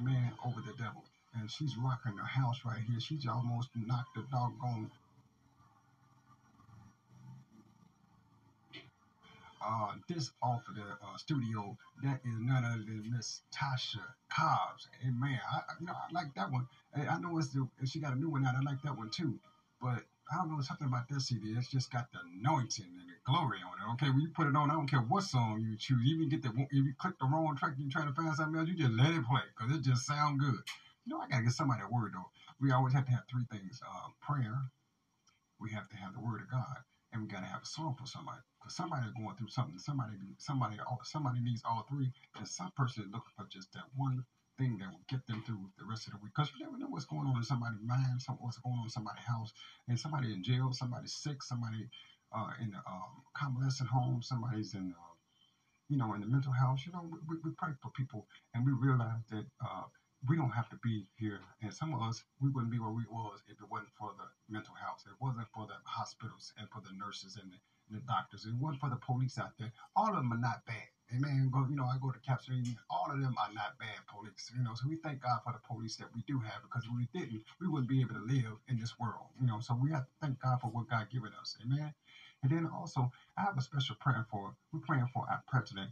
man 0.02 0.34
over 0.46 0.62
the 0.62 0.74
devil. 0.78 1.04
And 1.34 1.50
she's 1.50 1.76
rocking 1.78 2.16
the 2.16 2.24
house 2.24 2.62
right 2.66 2.82
here. 2.88 3.00
She's 3.00 3.28
almost 3.28 3.70
knocked 3.76 4.16
the 4.16 4.24
doggone 4.32 4.92
uh, 9.66 9.94
this 10.08 10.32
off 10.42 10.62
of 10.70 10.76
the 10.76 10.82
uh, 10.82 11.18
studio. 11.18 11.78
That 12.04 12.22
is 12.24 12.40
none 12.40 12.64
other 12.64 12.84
than 12.86 13.12
Miss 13.12 13.42
Tasha 13.54 14.04
Cobbs. 14.32 14.88
And 15.04 15.20
man, 15.20 15.40
I, 15.52 15.58
I, 15.58 15.84
know, 15.84 15.94
I 15.94 16.12
like 16.14 16.34
that 16.36 16.52
one. 16.52 16.68
I, 16.96 17.08
I 17.08 17.20
know 17.20 17.38
it's 17.38 17.50
the, 17.50 17.68
she 17.86 18.00
got 18.00 18.14
a 18.14 18.20
new 18.20 18.30
one 18.30 18.46
out. 18.46 18.56
I 18.56 18.62
like 18.62 18.82
that 18.84 18.98
one 18.98 19.10
too. 19.10 19.40
But 19.82 20.04
I 20.32 20.38
don't 20.38 20.52
know 20.52 20.62
something 20.62 20.88
about 20.88 21.08
this 21.10 21.28
CD. 21.28 21.52
It's 21.52 21.70
just 21.70 21.92
got 21.92 22.12
the 22.12 22.20
anointing 22.36 22.86
and 23.00 23.10
the 23.10 23.14
glory 23.26 23.60
on 23.62 23.78
it. 23.80 23.94
Okay, 23.94 24.10
when 24.12 24.22
you 24.22 24.30
put 24.30 24.48
it 24.48 24.56
on, 24.58 24.72
I 24.72 24.76
don't 24.76 24.90
care 24.90 25.02
what 25.02 25.24
song 25.24 25.62
you 25.62 25.78
choose. 25.78 26.04
Even 26.08 26.30
get 26.30 26.42
the 26.42 26.50
if 26.72 26.86
you 26.86 26.94
click 27.00 27.16
the 27.20 27.28
wrong 27.28 27.56
track, 27.56 27.74
you 27.78 27.90
trying 27.90 28.08
to 28.08 28.14
find 28.14 28.36
something 28.36 28.60
else, 28.60 28.70
you 28.70 28.76
just 28.76 28.94
let 28.94 29.14
it 29.14 29.26
play 29.26 29.44
because 29.56 29.76
it 29.76 29.84
just 29.84 30.06
sound 30.06 30.40
good. 30.40 30.58
You 31.06 31.14
know, 31.14 31.20
I 31.22 31.28
gotta 31.28 31.44
get 31.44 31.54
somebody 31.54 31.84
a 31.84 31.90
word 31.90 32.14
though. 32.16 32.30
We 32.60 32.72
always 32.72 32.94
have 32.94 33.06
to 33.06 33.12
have 33.12 33.24
three 33.30 33.46
things: 33.52 33.82
uh, 33.88 34.10
prayer, 34.22 34.58
we 35.60 35.72
have 35.72 35.90
to 35.90 35.98
have 35.98 36.14
the 36.14 36.22
word 36.22 36.42
of 36.42 36.50
God, 36.52 36.78
and 37.14 37.22
we 37.22 37.28
gotta 37.30 37.48
have 37.48 37.64
a 37.64 37.68
song 37.68 37.96
for 38.00 38.08
somebody. 38.08 38.42
Because 38.62 38.76
somebody's 38.76 39.12
going 39.14 39.36
through 39.38 39.50
something. 39.50 39.80
Somebody, 39.80 40.14
somebody, 40.40 40.78
somebody 41.04 41.40
needs 41.42 41.64
all 41.66 41.86
three, 41.90 42.12
and 42.38 42.48
some 42.48 42.72
person 42.78 43.04
is 43.06 43.10
looking 43.12 43.34
for 43.38 43.46
just 43.52 43.74
that 43.74 43.86
one 43.96 44.26
thing 44.58 44.78
that 44.80 44.90
will 44.92 45.06
get 45.10 45.26
them 45.28 45.44
through 45.46 45.70
the 45.78 45.86
rest 45.86 46.08
of 46.08 46.14
the 46.14 46.20
week. 46.22 46.34
Because 46.36 46.52
you 46.58 46.66
never 46.66 46.78
know 46.78 46.88
what's 46.90 47.06
going 47.06 47.28
on 47.28 47.38
in 47.38 47.44
somebody's 47.44 47.82
mind, 47.84 48.22
some, 48.22 48.38
what's 48.40 48.58
going 48.60 48.76
on 48.78 48.86
in 48.86 48.90
somebody's 48.90 49.26
house, 49.26 49.54
and 49.88 50.00
somebody 50.00 50.34
in 50.34 50.44
jail, 50.44 50.72
somebody 50.74 51.08
sick, 51.08 51.44
somebody 51.44 51.88
uh, 52.36 52.52
in 52.62 52.72
the 52.72 52.78
um, 52.90 53.24
convalescent 53.36 53.90
home, 53.90 54.22
somebody's 54.22 54.74
in, 54.74 54.94
uh, 54.94 55.14
you 55.90 55.98
know, 55.98 56.14
in 56.14 56.22
the 56.22 56.28
mental 56.28 56.52
health. 56.54 56.80
You 56.86 56.94
know, 56.94 57.06
we, 57.28 57.38
we 57.44 57.52
pray 57.58 57.72
for 57.82 57.92
people, 57.92 58.28
and 58.54 58.66
we 58.66 58.72
realize 58.74 59.24
that 59.32 59.46
uh, 59.64 59.84
we 60.28 60.36
don't 60.36 60.52
have 60.52 60.70
to 60.70 60.78
be 60.84 61.06
here. 61.18 61.42
And 61.62 61.74
some 61.74 61.94
of 61.94 62.02
us, 62.02 62.24
we 62.42 62.50
wouldn't 62.50 62.72
be 62.72 62.80
where 62.80 62.92
we 62.92 63.04
was 63.12 63.44
if 63.48 63.62
it 63.62 63.70
wasn't 63.70 63.94
for 64.00 64.14
the 64.18 64.26
mental 64.54 64.74
health. 64.76 65.04
It 65.06 65.16
wasn't 65.22 65.48
for 65.54 65.68
the 65.68 65.76
hospitals 65.86 66.54
and 66.58 66.68
for 66.70 66.82
the 66.82 66.96
nurses 66.98 67.38
and 67.42 67.52
the, 67.52 67.58
and 67.90 68.02
the 68.02 68.06
doctors. 68.08 68.46
It 68.46 68.56
wasn't 68.56 68.82
for 68.82 68.90
the 68.90 68.98
police 69.06 69.38
out 69.38 69.54
there. 69.60 69.72
All 69.96 70.10
of 70.10 70.16
them 70.16 70.34
are 70.34 70.38
not 70.38 70.66
bad. 70.66 70.90
Amen. 71.14 71.50
Go, 71.54 71.66
you 71.70 71.76
know, 71.76 71.86
I 71.86 71.98
go 72.02 72.10
to 72.12 72.20
capture 72.20 72.54
all 72.90 73.12
of 73.12 73.20
them 73.22 73.36
are 73.38 73.54
not 73.54 73.78
bad 73.78 74.02
police. 74.08 74.52
You 74.58 74.64
know, 74.64 74.74
so 74.74 74.88
we 74.88 74.96
thank 74.96 75.22
God 75.22 75.40
for 75.44 75.54
the 75.54 75.60
police 75.60 75.96
that 75.98 76.08
we 76.16 76.24
do 76.28 76.40
have 76.40 76.64
because 76.64 76.86
if 76.86 76.92
we 76.96 77.08
didn't, 77.14 77.44
we 77.62 77.68
wouldn't 77.68 77.90
be 77.90 78.02
able 78.02 78.16
to 78.16 78.22
live 78.26 78.58
in 78.68 78.80
this 78.80 78.98
world. 79.00 79.30
You 79.40 79.46
know, 79.46 79.60
so 79.60 79.76
we 79.76 79.92
have 79.92 80.06
to 80.06 80.12
thank 80.22 80.40
God 80.42 80.60
for 80.62 80.68
what 80.68 80.90
God 80.90 81.08
given 81.12 81.32
us. 81.40 81.58
Amen. 81.64 81.94
And 82.42 82.52
then 82.52 82.68
also, 82.74 83.12
I 83.38 83.44
have 83.44 83.58
a 83.58 83.62
special 83.62 83.96
prayer 84.00 84.26
for. 84.32 84.56
We're 84.74 84.80
praying 84.80 85.10
for 85.14 85.28
our 85.30 85.44
president, 85.48 85.92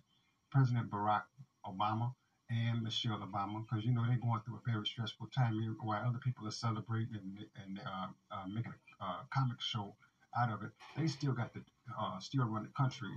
President 0.52 0.89
Barack 0.89 1.23
Obama 1.65 2.13
and 2.49 2.82
Michelle 2.84 3.19
Obama, 3.19 3.63
because 3.67 3.86
you 3.86 3.93
know 3.93 4.06
they're 4.06 4.17
going 4.17 4.41
through 4.45 4.60
a 4.65 4.71
very 4.71 4.86
stressful 4.86 5.28
time 5.36 5.60
here, 5.62 5.76
while 5.82 6.06
other 6.08 6.19
people 6.19 6.47
are 6.47 6.52
celebrating 6.52 7.15
and, 7.15 7.39
and 7.63 7.80
uh, 7.86 8.08
uh, 8.32 8.45
making 8.47 8.73
a 9.02 9.06
uh, 9.06 9.17
comic 9.34 9.62
show 9.62 9.95
out 10.38 10.52
of 10.52 10.63
it. 10.63 10.71
They 10.97 11.08
still 11.08 11.34
got 11.34 11.54
the 11.54 11.62
uh, 11.99 12.19
still 12.19 12.45
run 12.45 12.63
the 12.63 12.69
country 12.69 13.10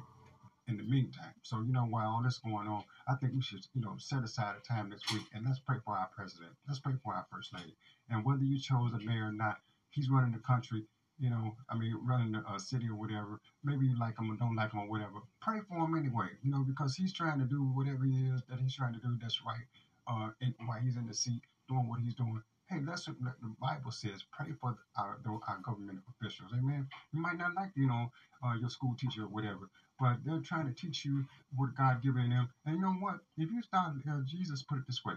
in 0.68 0.76
the 0.76 0.82
meantime. 0.82 1.34
So, 1.42 1.62
you 1.62 1.72
know, 1.72 1.84
while 1.84 2.08
all 2.08 2.22
this 2.22 2.38
going 2.38 2.66
on, 2.66 2.84
I 3.08 3.14
think 3.14 3.34
we 3.34 3.42
should, 3.42 3.66
you 3.74 3.82
know, 3.82 3.94
set 3.98 4.24
aside 4.24 4.56
a 4.56 4.66
time 4.66 4.90
next 4.90 5.12
week 5.12 5.22
and 5.34 5.44
let's 5.44 5.60
pray 5.60 5.76
for 5.84 5.96
our 5.96 6.08
president. 6.14 6.52
Let's 6.66 6.80
pray 6.80 6.94
for 7.02 7.14
our 7.14 7.26
first 7.32 7.54
lady. 7.54 7.76
And 8.10 8.24
whether 8.24 8.42
you 8.42 8.58
chose 8.58 8.92
a 8.92 8.98
mayor 8.98 9.28
or 9.28 9.32
not, 9.32 9.58
he's 9.90 10.10
running 10.10 10.32
the 10.32 10.38
country, 10.38 10.84
you 11.18 11.30
know, 11.30 11.56
I 11.70 11.76
mean, 11.76 11.98
running 12.04 12.32
the 12.32 12.42
uh, 12.48 12.58
city 12.58 12.88
or 12.88 12.96
whatever. 12.96 13.40
Maybe 13.64 13.86
you 13.86 13.98
like 13.98 14.18
him 14.18 14.30
or 14.30 14.36
don't 14.36 14.56
like 14.56 14.72
him 14.72 14.80
or 14.80 14.90
whatever. 14.90 15.20
Pray 15.40 15.60
for 15.68 15.78
him 15.78 15.96
anyway, 15.96 16.28
you 16.42 16.50
know, 16.50 16.64
because 16.66 16.94
he's 16.94 17.12
trying 17.12 17.38
to 17.38 17.46
do 17.46 17.62
whatever 17.62 18.04
he 18.04 18.26
is 18.28 18.42
that 18.48 18.60
he's 18.60 18.74
trying 18.74 18.94
to 18.94 19.00
do 19.00 19.16
that's 19.20 19.40
right 19.46 19.66
uh, 20.08 20.30
in, 20.40 20.54
while 20.66 20.78
he's 20.78 20.96
in 20.96 21.06
the 21.06 21.14
seat 21.14 21.42
doing 21.68 21.88
what 21.88 22.00
he's 22.00 22.14
doing. 22.14 22.42
Hey, 22.68 22.80
that's 22.80 23.06
what 23.06 23.16
the 23.40 23.54
Bible 23.60 23.92
says. 23.92 24.24
Pray 24.32 24.52
for 24.60 24.76
our, 24.98 25.18
our 25.48 25.58
government 25.62 26.00
officials. 26.10 26.50
Amen. 26.52 26.88
You 27.12 27.20
might 27.20 27.38
not 27.38 27.54
like, 27.54 27.70
you 27.76 27.86
know, 27.86 28.10
uh, 28.44 28.54
your 28.60 28.70
school 28.70 28.96
teacher 28.98 29.22
or 29.22 29.28
whatever, 29.28 29.70
but 30.00 30.16
they're 30.24 30.40
trying 30.40 30.66
to 30.66 30.74
teach 30.74 31.04
you 31.04 31.24
what 31.54 31.76
God 31.76 32.02
given 32.02 32.30
them. 32.30 32.48
And 32.64 32.76
you 32.76 32.82
know 32.82 32.94
what? 32.94 33.20
If 33.38 33.52
you 33.52 33.62
start, 33.62 33.94
uh, 34.10 34.20
Jesus 34.26 34.62
put 34.62 34.78
it 34.78 34.86
this 34.88 35.04
way: 35.04 35.14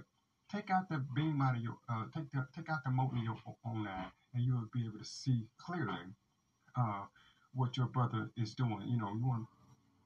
take 0.51 0.69
out 0.69 0.89
the 0.89 1.03
beam 1.15 1.41
out 1.41 1.55
of 1.55 1.61
your, 1.63 1.77
uh, 1.89 2.05
take 2.13 2.31
the, 2.31 2.47
take 2.55 2.69
out 2.69 2.83
the 2.85 2.91
mote 2.91 3.13
in 3.13 3.23
your 3.23 3.37
own 3.65 3.87
eye, 3.87 4.11
and 4.35 4.43
you 4.43 4.53
will 4.53 4.69
be 4.71 4.85
able 4.85 4.99
to 4.99 5.05
see 5.05 5.47
clearly 5.57 6.05
uh, 6.77 7.05
what 7.55 7.77
your 7.77 7.87
brother 7.87 8.29
is 8.37 8.53
doing. 8.53 8.83
You 8.85 8.97
know, 8.97 9.11
you 9.15 9.25
want 9.25 9.47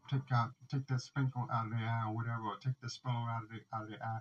to 0.09 0.15
take 0.15 0.31
out, 0.31 0.51
take 0.71 0.87
that 0.87 1.01
sprinkle 1.01 1.47
out 1.53 1.65
of 1.65 1.71
the 1.71 1.77
eye 1.77 2.05
or 2.07 2.15
whatever, 2.15 2.43
or 2.43 2.57
take 2.63 2.79
the 2.81 2.89
splinter 2.89 3.19
out 3.29 3.43
of 3.43 3.49
the 3.49 3.59
out 3.75 3.83
of 3.83 3.89
the 3.89 4.01
eye. 4.01 4.19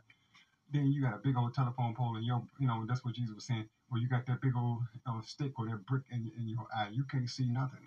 Then 0.73 0.93
you 0.93 1.03
got 1.03 1.15
a 1.15 1.19
big 1.19 1.37
old 1.37 1.55
telephone 1.55 1.95
pole, 1.95 2.17
and 2.17 2.25
your, 2.25 2.43
you 2.59 2.67
know, 2.67 2.85
that's 2.89 3.05
what 3.05 3.15
Jesus 3.15 3.35
was 3.35 3.47
saying. 3.47 3.67
Where 3.91 4.01
you 4.01 4.09
got 4.09 4.27
that 4.27 4.41
big 4.41 4.57
old 4.57 4.83
uh, 5.07 5.21
stick 5.23 5.59
or 5.59 5.67
that 5.67 5.87
brick 5.87 6.03
in, 6.11 6.33
in 6.39 6.49
your 6.49 6.67
eye, 6.75 6.89
you 6.93 7.05
can't 7.05 7.29
see 7.29 7.47
nothing 7.49 7.81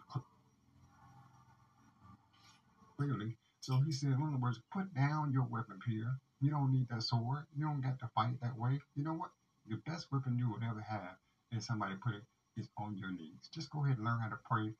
clearly. 2.97 3.35
So 3.61 3.79
he 3.85 3.91
said, 3.91 4.11
in 4.11 4.23
other 4.23 4.37
words, 4.37 4.59
put 4.71 4.93
down 4.93 5.31
your 5.33 5.47
weapon, 5.49 5.79
Peter. 5.85 6.11
You 6.41 6.51
don't 6.51 6.71
need 6.71 6.87
that 6.89 7.03
sword. 7.03 7.45
You 7.57 7.65
don't 7.65 7.81
got 7.81 7.99
to 7.99 8.09
fight 8.15 8.39
that 8.41 8.57
way. 8.57 8.79
You 8.95 9.03
know 9.03 9.13
what? 9.13 9.31
The 9.67 9.77
best 9.87 10.07
weapon 10.11 10.37
you 10.37 10.49
will 10.49 10.61
ever 10.69 10.81
have 10.81 11.17
is 11.51 11.65
somebody 11.65 11.95
put 12.03 12.15
it 12.15 12.23
is 12.57 12.69
on 12.77 12.97
your 12.97 13.11
knees. 13.11 13.49
Just 13.53 13.71
go 13.71 13.83
ahead 13.83 13.97
and 13.97 14.05
learn 14.05 14.19
how 14.19 14.29
to 14.29 14.39
pray. 14.49 14.71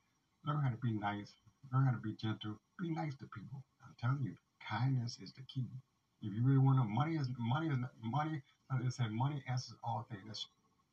Learn 0.46 0.62
how 0.62 0.70
to 0.70 0.76
be 0.76 0.92
nice. 0.92 1.32
Learn 1.72 1.86
how 1.86 1.92
to 1.92 1.98
be 1.98 2.14
gentle. 2.14 2.56
Be 2.80 2.90
nice 2.90 3.16
to 3.16 3.26
people. 3.26 3.62
I'm 3.82 3.94
telling 4.00 4.22
you, 4.24 4.34
kindness 4.66 5.18
is 5.20 5.32
the 5.32 5.42
key. 5.52 5.66
If 6.22 6.32
you 6.34 6.42
really 6.44 6.58
want 6.58 6.78
to, 6.78 6.84
money 6.84 7.16
is 7.16 7.28
money 7.38 7.68
is 7.68 7.78
money. 8.02 8.42
I 8.70 8.88
said, 8.88 9.12
money 9.12 9.42
answers 9.48 9.76
all 9.84 10.06
things. 10.10 10.22
That's 10.26 10.46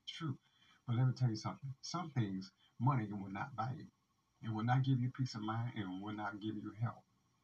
true. 0.07 0.37
But 0.87 0.97
let 0.97 1.07
me 1.07 1.13
tell 1.17 1.29
you 1.29 1.35
something. 1.35 1.73
Some 1.81 2.11
things 2.11 2.51
money 2.79 3.07
will 3.09 3.31
not 3.31 3.55
buy 3.55 3.71
you. 3.77 3.85
It 4.43 4.53
will 4.53 4.63
not 4.63 4.83
give 4.83 4.99
you 4.99 5.09
peace 5.09 5.35
of 5.35 5.41
mind. 5.41 5.71
It 5.75 5.85
will 5.87 6.13
not 6.13 6.39
give 6.41 6.55
you 6.55 6.71
help. 6.81 7.01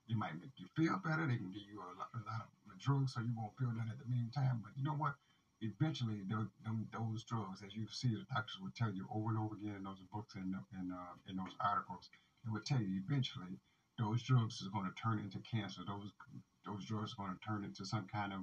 It 0.10 0.18
might 0.18 0.36
make 0.36 0.52
you 0.58 0.68
feel 0.76 1.00
better. 1.00 1.26
They 1.26 1.38
can 1.38 1.52
give 1.52 1.64
you 1.72 1.80
a 1.80 1.94
lot, 1.98 2.10
a 2.14 2.22
lot 2.28 2.50
of 2.68 2.80
drugs 2.80 3.14
so 3.14 3.22
you 3.22 3.32
won't 3.36 3.56
feel 3.58 3.72
nothing 3.72 3.92
at 3.92 4.00
the 4.00 4.10
meantime. 4.10 4.62
But 4.64 4.74
you 4.76 4.84
know 4.84 4.98
what? 4.98 5.16
Eventually, 5.62 6.24
those, 6.30 6.48
those 6.92 7.24
drugs, 7.24 7.62
as 7.66 7.76
you 7.76 7.86
see, 7.92 8.10
the 8.16 8.26
doctors 8.34 8.58
will 8.62 8.72
tell 8.76 8.92
you 8.92 9.08
over 9.12 9.30
and 9.30 9.40
over 9.40 9.56
again 9.56 9.76
in 9.76 9.84
those 9.84 10.00
books 10.12 10.36
and 10.36 10.56
in, 10.76 10.92
uh, 10.92 11.16
in 11.28 11.36
those 11.36 11.54
articles, 11.60 12.10
they 12.44 12.52
will 12.52 12.64
tell 12.64 12.80
you 12.80 13.02
eventually 13.06 13.60
those 14.00 14.24
drugs 14.24 14.62
is 14.62 14.72
going 14.72 14.88
to 14.88 14.96
turn 14.96 15.20
into 15.20 15.40
cancer. 15.44 15.82
Those 15.86 16.12
those 16.70 16.86
drugs 16.86 17.16
are 17.20 17.26
going 17.28 17.38
to 17.38 17.48
turn 17.48 17.66
into 17.66 17.86
some 17.86 18.08
kind 18.14 18.34
of 18.34 18.42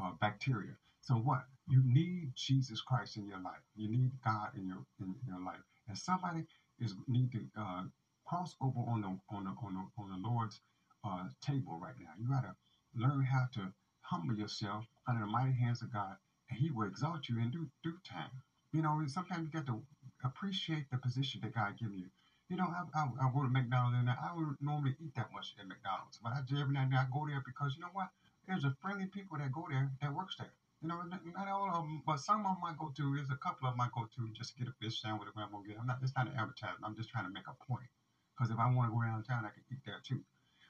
uh, 0.00 0.12
bacteria. 0.20 0.74
So 1.02 1.16
what? 1.16 1.44
You 1.68 1.82
need 1.84 2.32
Jesus 2.36 2.82
Christ 2.82 3.18
in 3.18 3.26
your 3.28 3.40
life. 3.40 3.62
You 3.76 3.90
need 3.90 4.12
God 4.24 4.50
in 4.56 4.66
your 4.68 4.84
in 5.00 5.14
your 5.26 5.40
life. 5.44 5.62
And 5.88 5.98
somebody 5.98 6.44
is 6.80 6.94
need 7.08 7.32
to 7.32 7.40
uh, 7.60 7.84
cross 8.26 8.56
over 8.62 8.80
on 8.88 9.02
the 9.02 9.08
on 9.36 9.44
the 9.44 9.54
on 9.62 9.74
the, 9.74 10.02
on 10.02 10.10
the 10.22 10.28
Lord's 10.28 10.60
uh, 11.04 11.28
table 11.42 11.80
right 11.82 11.96
now. 12.00 12.10
You 12.18 12.28
got 12.28 12.42
to 12.42 12.56
learn 12.96 13.24
how 13.24 13.46
to 13.54 13.72
humble 14.02 14.36
yourself 14.36 14.86
under 15.08 15.22
the 15.22 15.28
mighty 15.28 15.52
hands 15.54 15.82
of 15.82 15.92
God, 15.92 16.16
and 16.50 16.58
He 16.60 16.70
will 16.70 16.88
exalt 16.88 17.28
you 17.28 17.38
in 17.38 17.50
due, 17.50 17.68
due 17.84 17.98
time. 18.08 18.30
You 18.72 18.82
know, 18.82 19.00
sometimes 19.06 19.46
you 19.46 19.52
got 19.52 19.66
to 19.66 19.82
appreciate 20.24 20.90
the 20.90 20.98
position 20.98 21.40
that 21.42 21.54
God 21.54 21.78
gives 21.78 21.94
you. 21.96 22.06
You 22.48 22.56
know, 22.56 22.64
I, 22.64 22.84
I, 22.98 23.08
I 23.20 23.30
go 23.32 23.42
to 23.42 23.48
McDonald's 23.48 23.96
and 23.98 24.08
I 24.08 24.32
would 24.34 24.56
normally 24.60 24.96
eat 25.00 25.14
that 25.16 25.32
much 25.32 25.54
at 25.60 25.68
McDonald's, 25.68 26.18
but 26.22 26.32
I 26.32 26.40
every 26.60 26.72
now 26.72 26.82
and 26.82 26.92
then 26.92 26.98
I 26.98 27.06
go 27.12 27.26
there 27.26 27.42
because 27.44 27.74
you 27.76 27.82
know 27.82 27.92
what? 27.92 28.08
There's 28.46 28.64
a 28.64 28.74
friendly 28.80 29.06
people 29.06 29.36
that 29.38 29.52
go 29.52 29.66
there 29.68 29.90
that 30.00 30.14
works 30.14 30.36
there. 30.36 30.52
You 30.80 30.88
know, 30.88 31.02
not, 31.02 31.48
all 31.48 31.68
of 31.68 31.74
them, 31.82 32.02
but 32.06 32.20
some 32.20 32.46
of 32.46 32.56
them 32.56 32.64
I 32.64 32.72
go 32.78 32.88
to. 32.96 33.16
There's 33.16 33.28
a 33.30 33.36
couple 33.36 33.68
of 33.68 33.74
them 33.74 33.80
I 33.82 33.88
go 33.92 34.08
to 34.08 34.32
just 34.32 34.54
to 34.54 34.58
get 34.60 34.68
a 34.68 34.76
fish 34.80 35.02
sandwich. 35.02 35.28
I'm 35.36 35.50
gonna 35.50 35.66
get. 35.66 35.76
I'm 35.78 35.86
not. 35.86 35.98
It's 36.02 36.14
not 36.16 36.28
an 36.28 36.38
advertisement. 36.38 36.84
I'm 36.86 36.96
just 36.96 37.10
trying 37.10 37.26
to 37.26 37.32
make 37.34 37.48
a 37.48 37.56
point. 37.66 37.90
Because 38.32 38.50
if 38.50 38.58
I 38.58 38.70
want 38.72 38.88
to 38.88 38.94
go 38.94 39.02
around 39.02 39.24
town, 39.24 39.44
I 39.44 39.50
can 39.50 39.64
eat 39.70 39.82
there 39.84 40.00
too. 40.06 40.22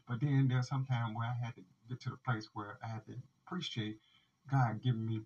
But 0.09 0.21
then 0.21 0.49
there's 0.49 0.67
some 0.67 0.87
time 0.87 1.15
where 1.15 1.27
I 1.29 1.37
had 1.45 1.55
to 1.57 1.63
get 1.89 2.01
to 2.01 2.11
the 2.11 2.17
place 2.17 2.49
where 2.55 2.79
I 2.83 2.89
had 2.89 3.05
to 3.07 3.15
appreciate 3.47 3.99
God 4.51 4.81
giving 4.83 5.07
me 5.07 5.21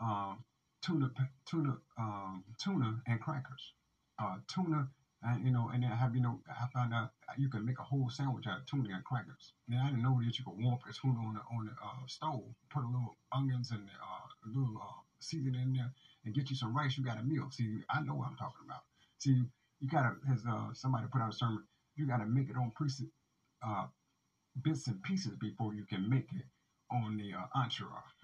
um, 0.00 0.44
tuna, 0.82 1.10
tuna, 1.46 1.78
um, 1.98 2.44
tuna 2.58 3.00
and 3.06 3.20
crackers. 3.20 3.72
Uh, 4.18 4.36
tuna, 4.46 4.88
and 5.22 5.44
you 5.44 5.50
know, 5.50 5.70
and 5.72 5.82
then 5.82 5.92
I 5.92 5.96
have 5.96 6.14
you 6.14 6.20
know, 6.20 6.40
I 6.48 6.66
found 6.72 6.92
out 6.94 7.10
you 7.38 7.48
can 7.48 7.64
make 7.64 7.78
a 7.78 7.82
whole 7.82 8.08
sandwich 8.08 8.46
out 8.46 8.60
of 8.60 8.66
tuna 8.66 8.94
and 8.94 9.04
crackers. 9.04 9.52
And 9.68 9.80
I 9.80 9.88
didn't 9.88 10.02
know 10.02 10.20
that 10.24 10.38
you 10.38 10.44
could 10.44 10.58
warm 10.58 10.78
the 10.86 10.92
tuna 10.92 11.18
on 11.18 11.34
the 11.34 11.40
on 11.50 11.66
the 11.66 11.72
uh, 11.72 12.06
stove, 12.06 12.44
put 12.70 12.84
a 12.84 12.86
little 12.86 13.16
onions 13.32 13.70
and 13.70 13.88
uh, 14.02 14.26
a 14.44 14.48
little 14.48 14.76
uh, 14.80 15.00
seasoning 15.18 15.60
in 15.60 15.72
there, 15.74 15.92
and 16.24 16.34
get 16.34 16.50
you 16.50 16.56
some 16.56 16.76
rice. 16.76 16.96
You 16.96 17.04
got 17.04 17.18
a 17.18 17.22
meal. 17.22 17.48
See, 17.50 17.78
I 17.90 18.00
know 18.02 18.14
what 18.14 18.28
I'm 18.28 18.36
talking 18.36 18.64
about. 18.64 18.82
See, 19.18 19.42
you 19.80 19.88
gotta, 19.88 20.16
as 20.32 20.44
uh, 20.48 20.72
somebody 20.72 21.06
put 21.10 21.20
out 21.20 21.32
a 21.32 21.36
sermon, 21.36 21.64
you 21.96 22.06
gotta 22.06 22.26
make 22.26 22.48
it 22.48 22.56
on 22.56 22.72
pre- 22.74 22.88
uh, 23.62 23.86
bits 24.62 24.86
and 24.86 25.02
pieces 25.02 25.36
before 25.40 25.74
you 25.74 25.84
can 25.84 26.08
make 26.08 26.28
it 26.32 26.44
on 26.90 27.16
the 27.16 27.34
uh, 27.34 27.46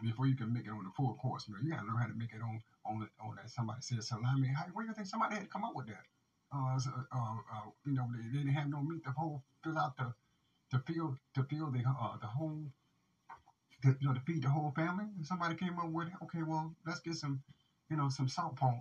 before 0.03 0.27
you 0.27 0.37
can 0.37 0.53
make 0.53 0.67
it 0.67 0.71
on 0.71 0.85
the 0.85 0.91
full 0.97 1.15
course 1.15 1.49
meal. 1.49 1.59
You 1.63 1.71
gotta 1.71 1.87
learn 1.87 1.99
how 1.99 2.07
to 2.07 2.15
make 2.15 2.33
it 2.33 2.43
on 2.43 2.63
on 2.87 3.09
on 3.21 3.37
that. 3.37 3.51
Somebody 3.51 3.81
said 3.81 4.03
salami. 4.05 4.49
How, 4.49 4.65
where 4.73 4.85
do 4.85 4.91
you 4.91 4.95
think 4.95 5.09
somebody 5.09 5.37
had 5.37 5.51
come 5.51 5.65
up 5.65 5.75
with 5.75 5.87
that? 5.89 6.05
Uh, 6.55 6.77
uh, 6.77 7.17
uh, 7.17 7.71
you 7.87 7.95
know, 7.95 8.09
they, 8.15 8.29
they 8.31 8.39
didn't 8.45 8.55
have 8.55 8.69
no 8.69 8.83
meat 8.83 9.05
to 9.05 9.13
fill 9.65 9.79
out 9.79 9.97
the 9.97 10.13
to 10.71 10.79
fill 10.87 11.17
to 11.35 11.45
fill 11.45 11.71
the 11.71 11.81
uh, 11.81 12.17
the 12.21 12.27
whole 12.27 12.63
to, 13.83 13.97
you 14.01 14.09
know 14.09 14.15
to 14.15 14.21
feed 14.21 14.43
the 14.43 14.51
whole 14.51 14.73
family. 14.77 15.07
And 15.17 15.27
somebody 15.27 15.55
came 15.57 15.79
up 15.79 15.91
with 15.91 16.09
okay, 16.25 16.43
well 16.43 16.75
let's 16.87 17.01
get 17.01 17.17
some 17.17 17.43
you 17.91 17.97
know 17.97 18.09
some 18.09 18.29
salt 18.29 18.57
pork 18.57 18.77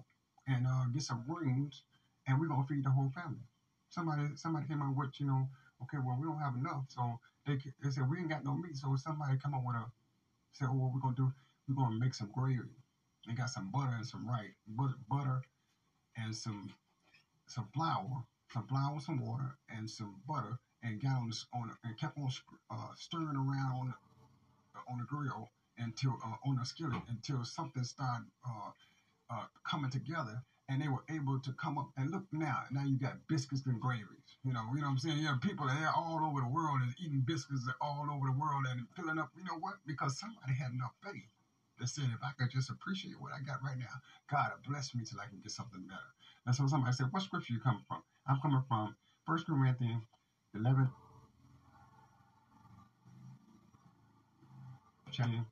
and 0.48 0.68
uh, 0.68 0.86
get 0.94 1.04
some 1.04 1.24
greens 1.28 1.84
and 2.28 2.40
we're 2.40 2.48
gonna 2.48 2.66
feed 2.68 2.84
the 2.86 2.92
whole 2.92 3.12
family. 3.16 3.42
Somebody 3.90 4.30
somebody 4.36 4.68
came 4.68 4.82
up 4.82 4.96
with 4.96 5.20
you 5.20 5.28
know 5.28 5.50
okay, 5.84 5.98
well 6.04 6.18
we 6.20 6.28
don't 6.28 6.40
have 6.40 6.56
enough, 6.56 6.86
so 6.90 7.20
they, 7.46 7.58
they 7.84 7.90
said 7.90 8.10
we 8.10 8.20
ain't 8.20 8.30
got 8.30 8.46
no 8.46 8.56
meat, 8.56 8.78
so 8.78 8.96
somebody 8.98 9.38
come 9.38 9.56
up 9.56 9.64
with 9.66 9.76
a 9.78 9.86
said, 10.54 10.68
oh, 10.72 10.76
what 10.76 10.94
we're 10.94 11.00
gonna 11.02 11.16
do? 11.16 11.32
We're 11.68 11.76
gonna 11.76 11.96
make 12.00 12.14
some 12.14 12.32
gravy. 12.34 12.60
They 13.28 13.34
got 13.34 13.50
some 13.50 13.72
butter 13.72 13.94
and 13.96 14.06
some 14.06 14.28
rice, 14.28 14.52
butter, 14.68 14.96
butter 15.10 15.44
and 16.18 16.36
some 16.36 16.70
some 17.52 17.68
flour, 17.74 18.24
some 18.54 18.66
flour, 18.68 19.00
some 19.00 19.20
water, 19.20 19.58
and 19.70 19.90
some 19.90 20.16
butter, 20.28 20.58
and 20.84 21.02
got 21.02 21.18
on 21.18 21.30
the, 21.30 21.38
on 21.54 21.72
and 21.84 21.98
kept 22.00 22.18
on 22.18 22.30
uh, 22.72 22.90
stirring 22.96 23.36
around 23.36 23.94
on 24.90 24.98
the, 25.00 25.06
grill 25.06 25.50
until 25.78 26.18
uh, 26.26 26.36
on 26.48 26.56
the 26.58 26.66
skillet 26.66 27.02
until 27.10 27.44
something 27.44 27.84
started 27.84 28.26
uh, 28.48 28.72
uh, 29.30 29.46
coming 29.64 29.92
together, 29.92 30.42
and 30.70 30.82
they 30.82 30.88
were 30.88 31.04
able 31.10 31.40
to 31.40 31.52
come 31.54 31.78
up 31.78 31.90
and 31.98 32.12
look 32.12 32.24
now. 32.32 32.64
Now 32.72 32.86
you 32.86 32.98
got 32.98 33.18
biscuits 33.28 33.66
and 33.66 33.80
gravies. 33.80 34.38
You 34.44 34.54
know, 34.54 34.64
you 34.74 34.82
know 34.82 34.88
what 34.88 34.94
I'm 34.94 34.98
saying? 35.00 35.20
You 35.20 35.30
people 35.42 35.68
are 35.70 35.94
all 35.96 36.22
over 36.24 36.42
the 36.42 36.48
world 36.48 36.80
is 36.88 36.96
eating 37.04 37.24
biscuits 37.26 37.68
all 37.82 38.08
over 38.12 38.28
the 38.28 38.40
world 38.40 38.66
and 38.70 38.88
filling 38.96 39.20
up. 39.20 39.32
You 39.38 39.44
know 39.44 39.60
what? 39.60 39.76
Because 39.86 40.20
somebody 40.20 40.54
had 40.54 40.72
enough 40.72 40.94
faith 41.04 41.28
that 41.80 41.90
said, 41.90 42.06
if 42.14 42.24
I 42.24 42.32
could 42.38 42.52
just 42.52 42.70
appreciate 42.70 43.20
what 43.20 43.34
I 43.34 43.42
got 43.42 43.64
right 43.64 43.78
now, 43.78 44.02
God 44.30 44.52
will 44.54 44.72
bless 44.72 44.96
me 44.96 45.04
till 45.04 45.20
I 45.20 45.28
can 45.28 45.40
get 45.42 45.52
something 45.52 45.82
better. 45.88 46.14
And 46.46 46.56
so 46.56 46.68
somebody 46.68 46.94
said, 46.94 47.08
what 47.12 47.24
scripture 47.24 47.54
you 47.54 47.60
coming 47.60 47.84
from? 47.88 48.02
I'm 48.28 48.40
coming 48.42 48.64
from 48.68 48.96
1 49.26 49.44
Corinthians 49.48 50.04
11, 50.56 50.90
chapter, 55.12 55.46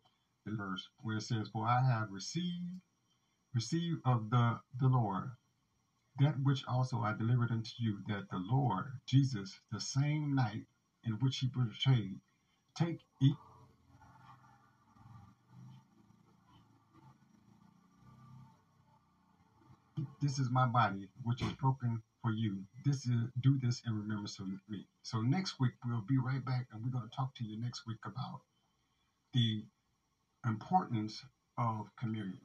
the 0.46 0.52
verse 0.56 0.88
where 1.04 1.18
it 1.18 1.24
says, 1.24 1.50
For 1.54 1.68
I 1.68 1.82
have 1.82 2.12
received, 2.12 2.82
received 3.54 4.02
of 4.06 4.30
the, 4.30 4.60
the 4.80 4.88
Lord 4.88 5.32
that 6.20 6.36
which 6.44 6.64
also 6.68 7.02
I 7.02 7.14
delivered 7.14 7.52
unto 7.52 7.72
you, 7.80 8.00
that 8.08 8.30
the 8.30 8.38
Lord 8.40 8.86
Jesus, 9.08 9.60
the 9.72 9.80
same 9.80 10.36
night 10.36 10.66
in 11.06 11.14
which 11.14 11.38
he 11.40 11.50
was 11.56 11.70
betrayed, 11.70 12.20
take, 12.76 13.00
eat, 13.22 13.36
this 20.22 20.40
is 20.40 20.50
my 20.50 20.66
body, 20.66 21.08
which 21.24 21.42
is 21.42 21.52
broken 21.54 22.02
for 22.22 22.32
you. 22.32 22.60
This 22.86 23.06
is 23.06 23.30
do 23.42 23.58
this 23.60 23.82
in 23.86 23.96
remembrance 23.96 24.40
of 24.40 24.48
me. 24.70 24.86
So 25.04 25.22
next 25.22 25.60
week 25.60 25.74
we'll 25.86 26.02
be 26.08 26.18
right 26.18 26.44
back, 26.44 26.68
and 26.72 26.84
we're 26.84 26.92
going 26.92 27.10
to 27.10 27.16
talk 27.16 27.36
to 27.36 27.46
you 27.46 27.60
next 27.60 27.86
week 27.88 28.00
about 28.06 28.42
the 29.34 29.64
importance 30.46 31.24
of 31.58 31.88
communion. 32.00 32.42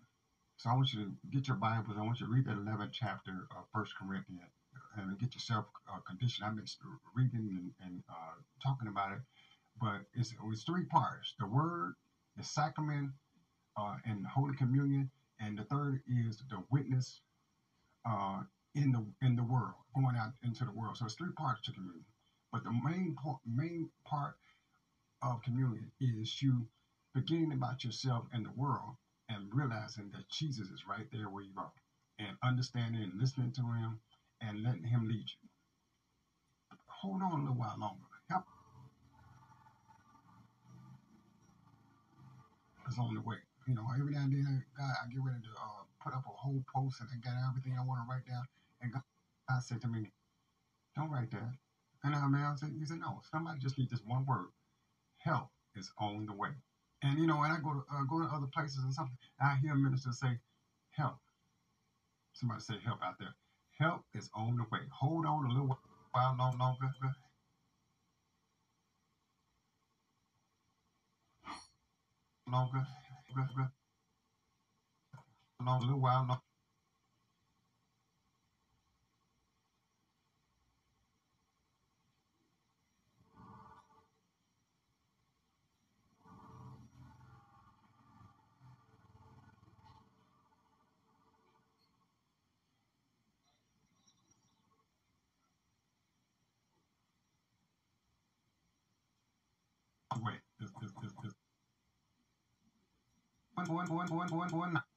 So 0.57 0.71
I 0.71 0.75
want 0.75 0.93
you 0.93 1.05
to 1.05 1.13
get 1.33 1.49
your 1.49 1.57
Bibles. 1.57 1.97
I 1.99 2.03
want 2.03 2.21
you 2.21 2.27
to 2.27 2.33
read 2.33 2.47
that 2.47 2.57
11th 2.57 2.93
chapter 2.93 3.49
of 3.57 3.65
First 3.75 3.95
Corinthians 3.99 4.51
and 4.97 5.19
get 5.19 5.35
yourself 5.35 5.67
uh, 5.93 5.99
conditioned. 6.09 6.47
I've 6.47 6.57
been 6.57 6.67
reading 7.15 7.49
and, 7.51 7.73
and 7.85 8.03
uh, 8.09 8.35
talking 8.63 8.89
about 8.89 9.13
it, 9.13 9.19
but 9.81 10.03
it's, 10.15 10.33
it's 10.53 10.63
three 10.65 10.85
parts: 10.85 11.35
the 11.41 11.47
Word, 11.47 11.95
the 12.37 12.45
Sacrament, 12.45 13.11
uh, 13.77 13.97
and 14.05 14.25
Holy 14.27 14.55
Communion, 14.57 15.11
and 15.41 15.59
the 15.59 15.65
third 15.65 16.01
is 16.07 16.43
the 16.51 16.63
witness 16.71 17.21
uh, 18.07 18.43
in 18.75 18.93
the 18.93 19.05
in 19.27 19.37
the 19.37 19.45
world, 19.45 19.75
going 19.95 20.17
out 20.17 20.33
into 20.45 20.65
the 20.65 20.73
world. 20.73 20.97
So 20.99 21.07
it's 21.07 21.15
three 21.15 21.33
parts 21.33 21.63
to 21.63 21.73
communion. 21.73 22.05
But 22.53 22.65
the 22.65 22.73
main 22.73 23.17
part, 23.23 23.39
main 23.47 23.91
part 24.07 24.37
of 25.23 25.43
communion 25.43 25.91
is 26.01 26.43
you 26.43 26.67
beginning 27.15 27.53
about 27.53 27.85
yourself 27.85 28.27
and 28.33 28.47
the 28.47 28.53
world 28.57 28.97
and 29.29 29.49
realizing 29.53 30.11
that 30.13 30.29
Jesus 30.31 30.69
is 30.69 30.87
right 30.89 31.07
there 31.13 31.29
where 31.31 31.45
you 31.45 31.53
are 31.59 31.73
and 32.19 32.37
understanding 32.45 33.03
and 33.03 33.21
listening 33.21 33.53
to 33.53 33.63
him 33.63 34.01
and 34.43 34.63
letting 34.63 34.85
him 34.85 35.09
lead 35.09 35.25
you. 35.27 35.49
Hold 36.89 37.23
on 37.23 37.33
a 37.33 37.43
little 37.43 37.57
while 37.57 37.77
longer. 37.79 38.05
Help 38.31 38.45
is 42.91 42.99
on 42.99 43.15
the 43.15 43.23
way. 43.23 43.37
You 43.69 43.75
know, 43.75 43.87
every 43.99 44.13
now 44.13 44.25
and 44.25 44.35
then, 44.35 44.65
God, 44.79 44.93
I 45.05 45.09
get 45.09 45.23
ready 45.23 45.41
to 45.43 45.51
uh, 45.61 45.84
put 46.05 46.15
up 46.15 46.25
a 46.27 46.31
whole 46.31 46.63
post 46.75 47.01
and 47.01 47.11
I 47.13 47.17
got 47.25 47.49
everything 47.51 47.77
I 47.79 47.85
want 47.87 48.01
to 48.03 48.11
write 48.13 48.27
down. 48.29 48.45
And 48.83 48.93
God, 48.93 49.03
said 49.63 49.83
to 49.83 49.89
me, 49.89 50.11
don't 50.97 51.11
write 51.11 51.31
that. 51.33 51.53
And 52.05 52.15
I 52.15 52.27
man, 52.29 52.57
said, 52.59 52.71
he 52.79 52.87
said, 52.87 53.01
no, 53.01 53.21
somebody 53.33 53.61
just 53.61 53.79
needs 53.79 53.93
this 53.93 54.03
one 54.07 54.27
word. 54.27 54.49
Help 55.19 55.49
is 55.77 55.91
on 55.99 56.27
the 56.27 56.35
way. 56.35 56.51
And 57.03 57.19
you 57.19 57.27
know, 57.27 57.39
when 57.39 57.51
I 57.51 57.59
go 57.63 57.75
to 57.75 57.85
uh, 57.93 58.05
go 58.05 58.21
to 58.21 58.27
other 58.27 58.49
places 58.55 58.85
and 58.85 58.95
something, 58.95 59.17
I 59.41 59.57
hear 59.63 59.75
ministers 59.75 60.21
say, 60.21 60.39
"Help." 60.93 61.17
Somebody 62.35 62.63
say, 62.63 62.75
"Help" 62.85 63.01
out 63.05 63.19
there. 63.19 63.35
Help 63.79 64.03
is 64.15 64.31
on 64.35 64.57
the 64.57 64.65
way. 64.73 64.81
Hold 64.93 65.27
on 65.27 65.47
a 65.47 65.49
little 65.49 65.79
while 66.13 66.37
long, 66.39 66.59
longer. 66.59 66.91
Longer. 72.51 72.87
Long, 73.37 73.71
a 75.69 75.81
little 75.81 76.01
while 76.01 76.27
longer. 76.29 76.41
Wait, 100.25 100.37
this, 100.61 100.71
this. 101.23 101.33
One, 103.55 103.67
one, 103.69 103.89
one, 103.89 104.09
one, 104.09 104.29
one, 104.31 104.51
one. 104.51 104.94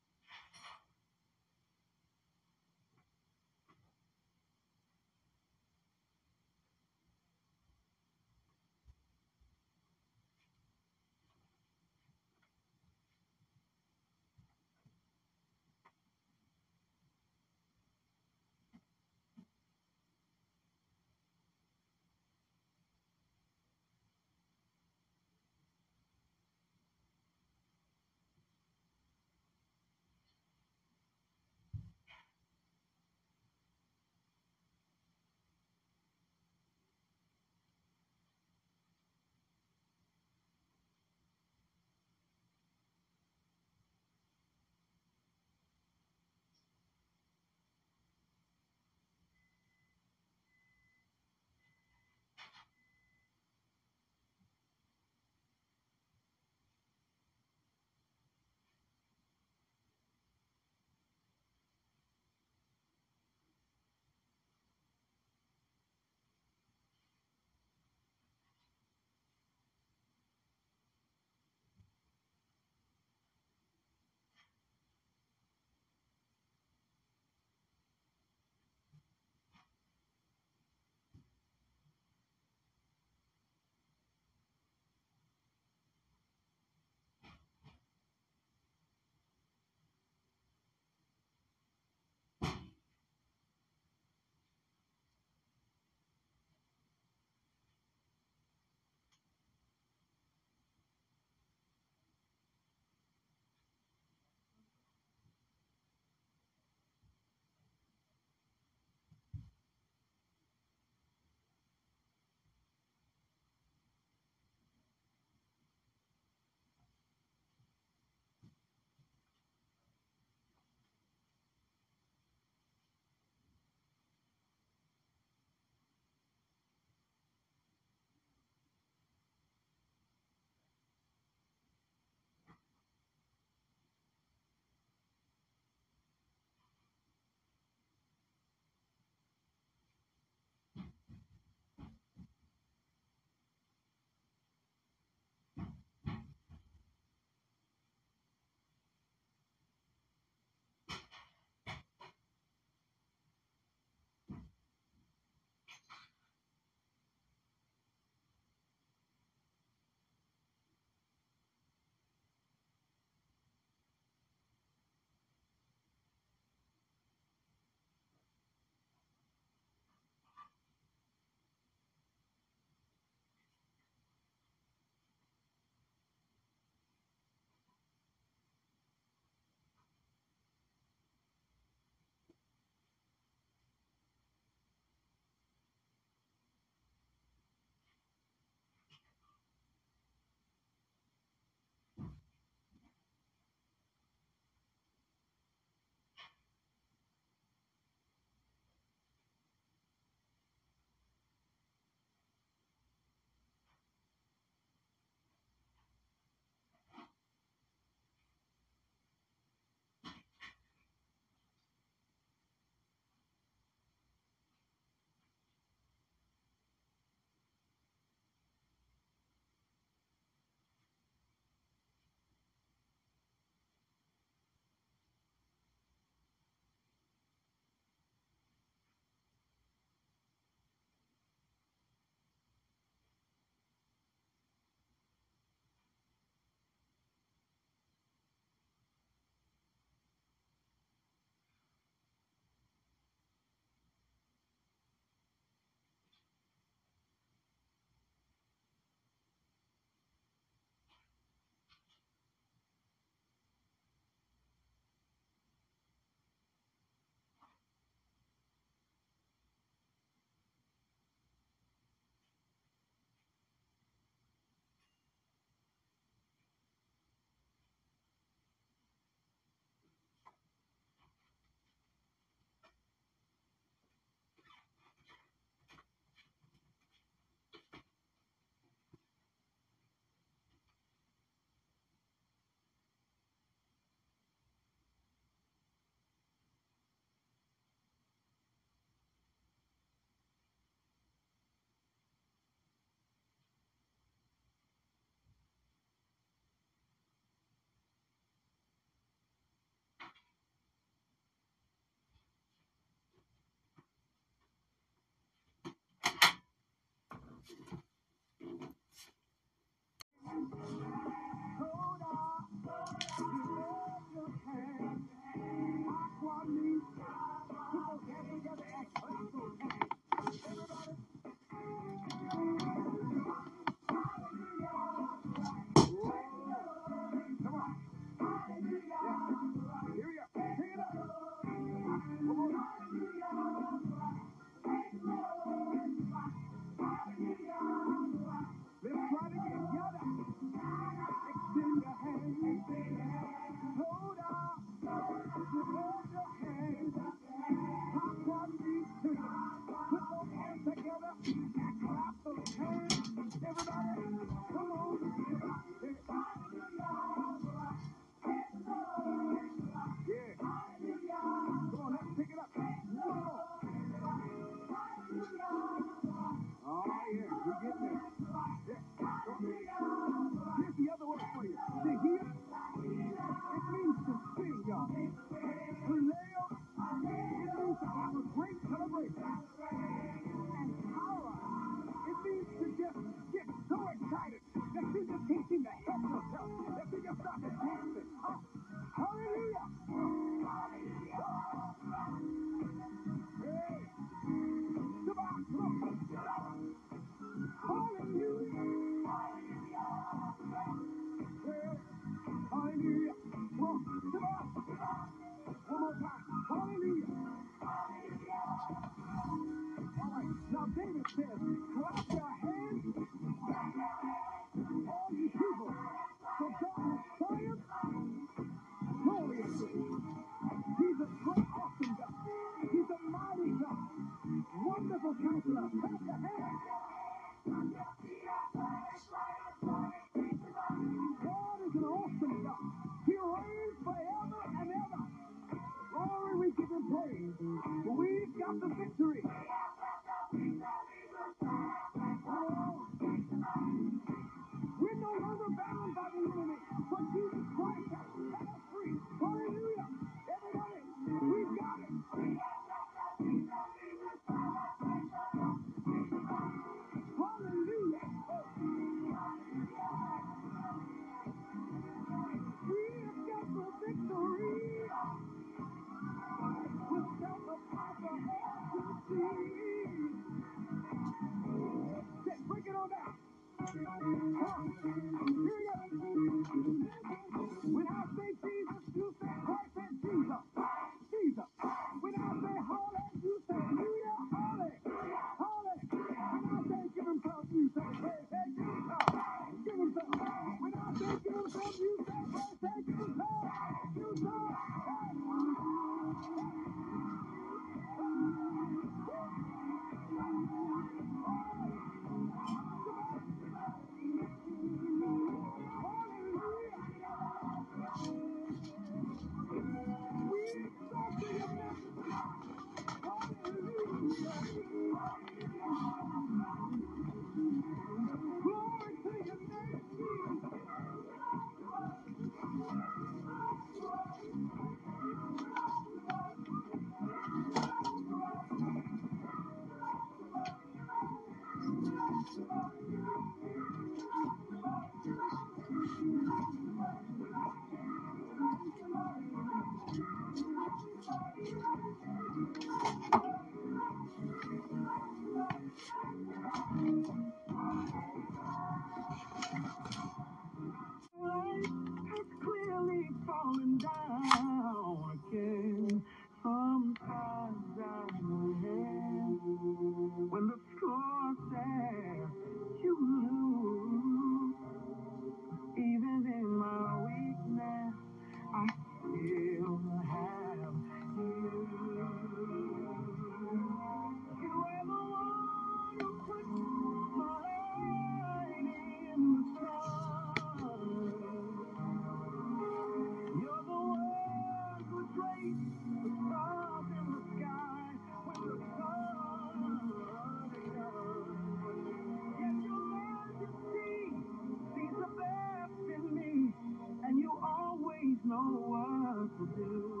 to 599.47 599.47
be. 599.55 600.00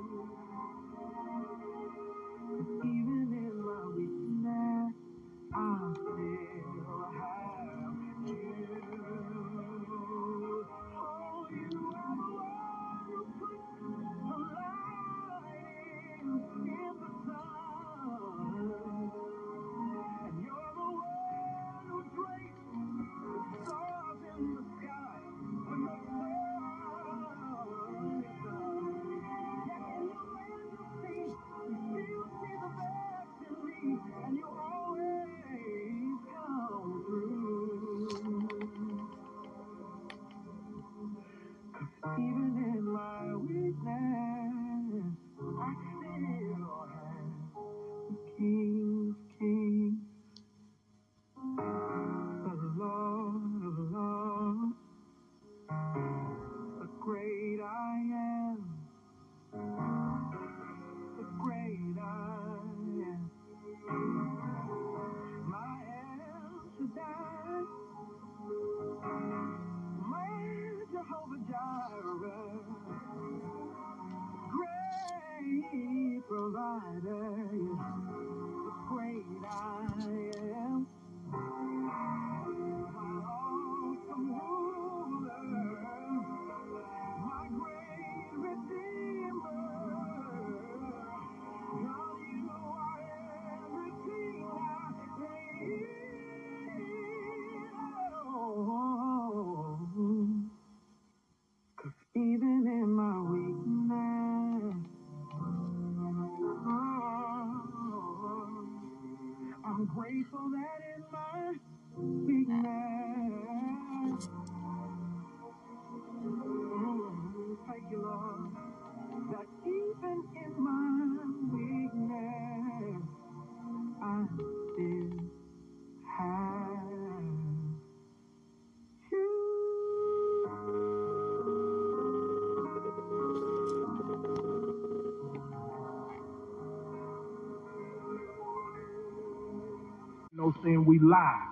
Saying 140.63 140.85
we 140.85 140.99
lie 140.99 141.47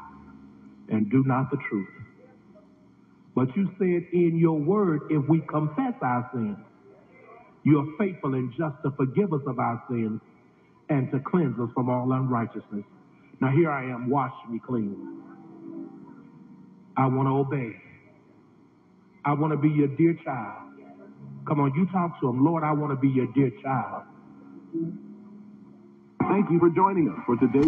and 0.90 1.10
do 1.12 1.24
not 1.26 1.52
the 1.52 1.58
truth. 1.70 1.90
But 3.36 3.56
you 3.56 3.70
said 3.80 4.08
in 4.14 4.38
your 4.40 4.60
word, 4.60 5.02
if 5.10 5.28
we 5.30 5.42
confess 5.50 5.94
our 6.02 6.30
sins, 6.34 6.58
you 7.66 7.80
are 7.80 7.88
faithful 8.00 8.36
and 8.36 8.52
just 8.52 8.76
to 8.84 8.92
forgive 8.98 9.34
us 9.34 9.42
of 9.48 9.60
our 9.60 9.84
sins 9.90 10.22
and 10.90 11.12
to 11.12 11.20
cleanse 11.22 11.60
us 11.60 11.70
from 11.76 11.90
all 11.90 12.12
unrighteousness. 12.14 12.86
Now 13.42 13.52
here 13.52 13.72
I 13.72 13.86
am, 13.92 14.10
wash 14.10 14.34
me 14.50 14.60
clean. 14.66 15.22
I 16.98 17.08
want 17.08 17.28
to 17.30 17.34
obey. 17.36 17.74
I 19.26 19.34
want 19.34 19.54
to 19.54 19.58
be 19.58 19.70
your 19.70 19.90
dear 19.90 20.16
child. 20.26 20.74
Come 21.48 21.62
on, 21.62 21.74
you 21.76 21.88
talk 21.92 22.20
to 22.22 22.30
him. 22.30 22.46
Lord, 22.46 22.64
I 22.64 22.74
want 22.74 22.92
to 22.94 22.98
be 22.98 23.10
your 23.10 23.28
dear 23.36 23.52
child. 23.64 24.04
Thank 26.30 26.52
you 26.52 26.60
for 26.60 26.70
joining 26.72 27.10
us 27.10 27.20
for 27.26 27.38
today. 27.38 27.68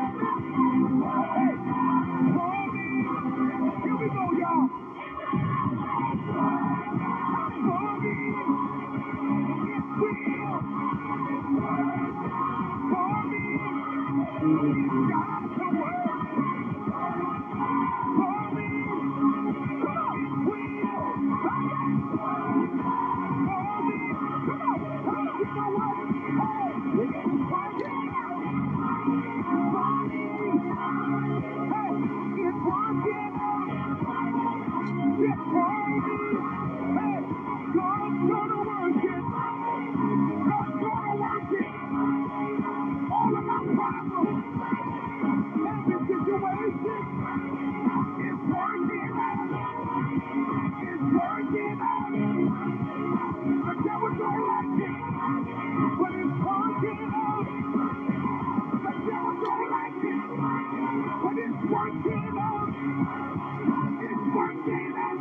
It's 62.81 64.25
working 64.35 64.93
out. 64.97 65.19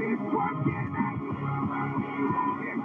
It's 0.00 0.22
working 0.32 0.96
out. 0.96 2.75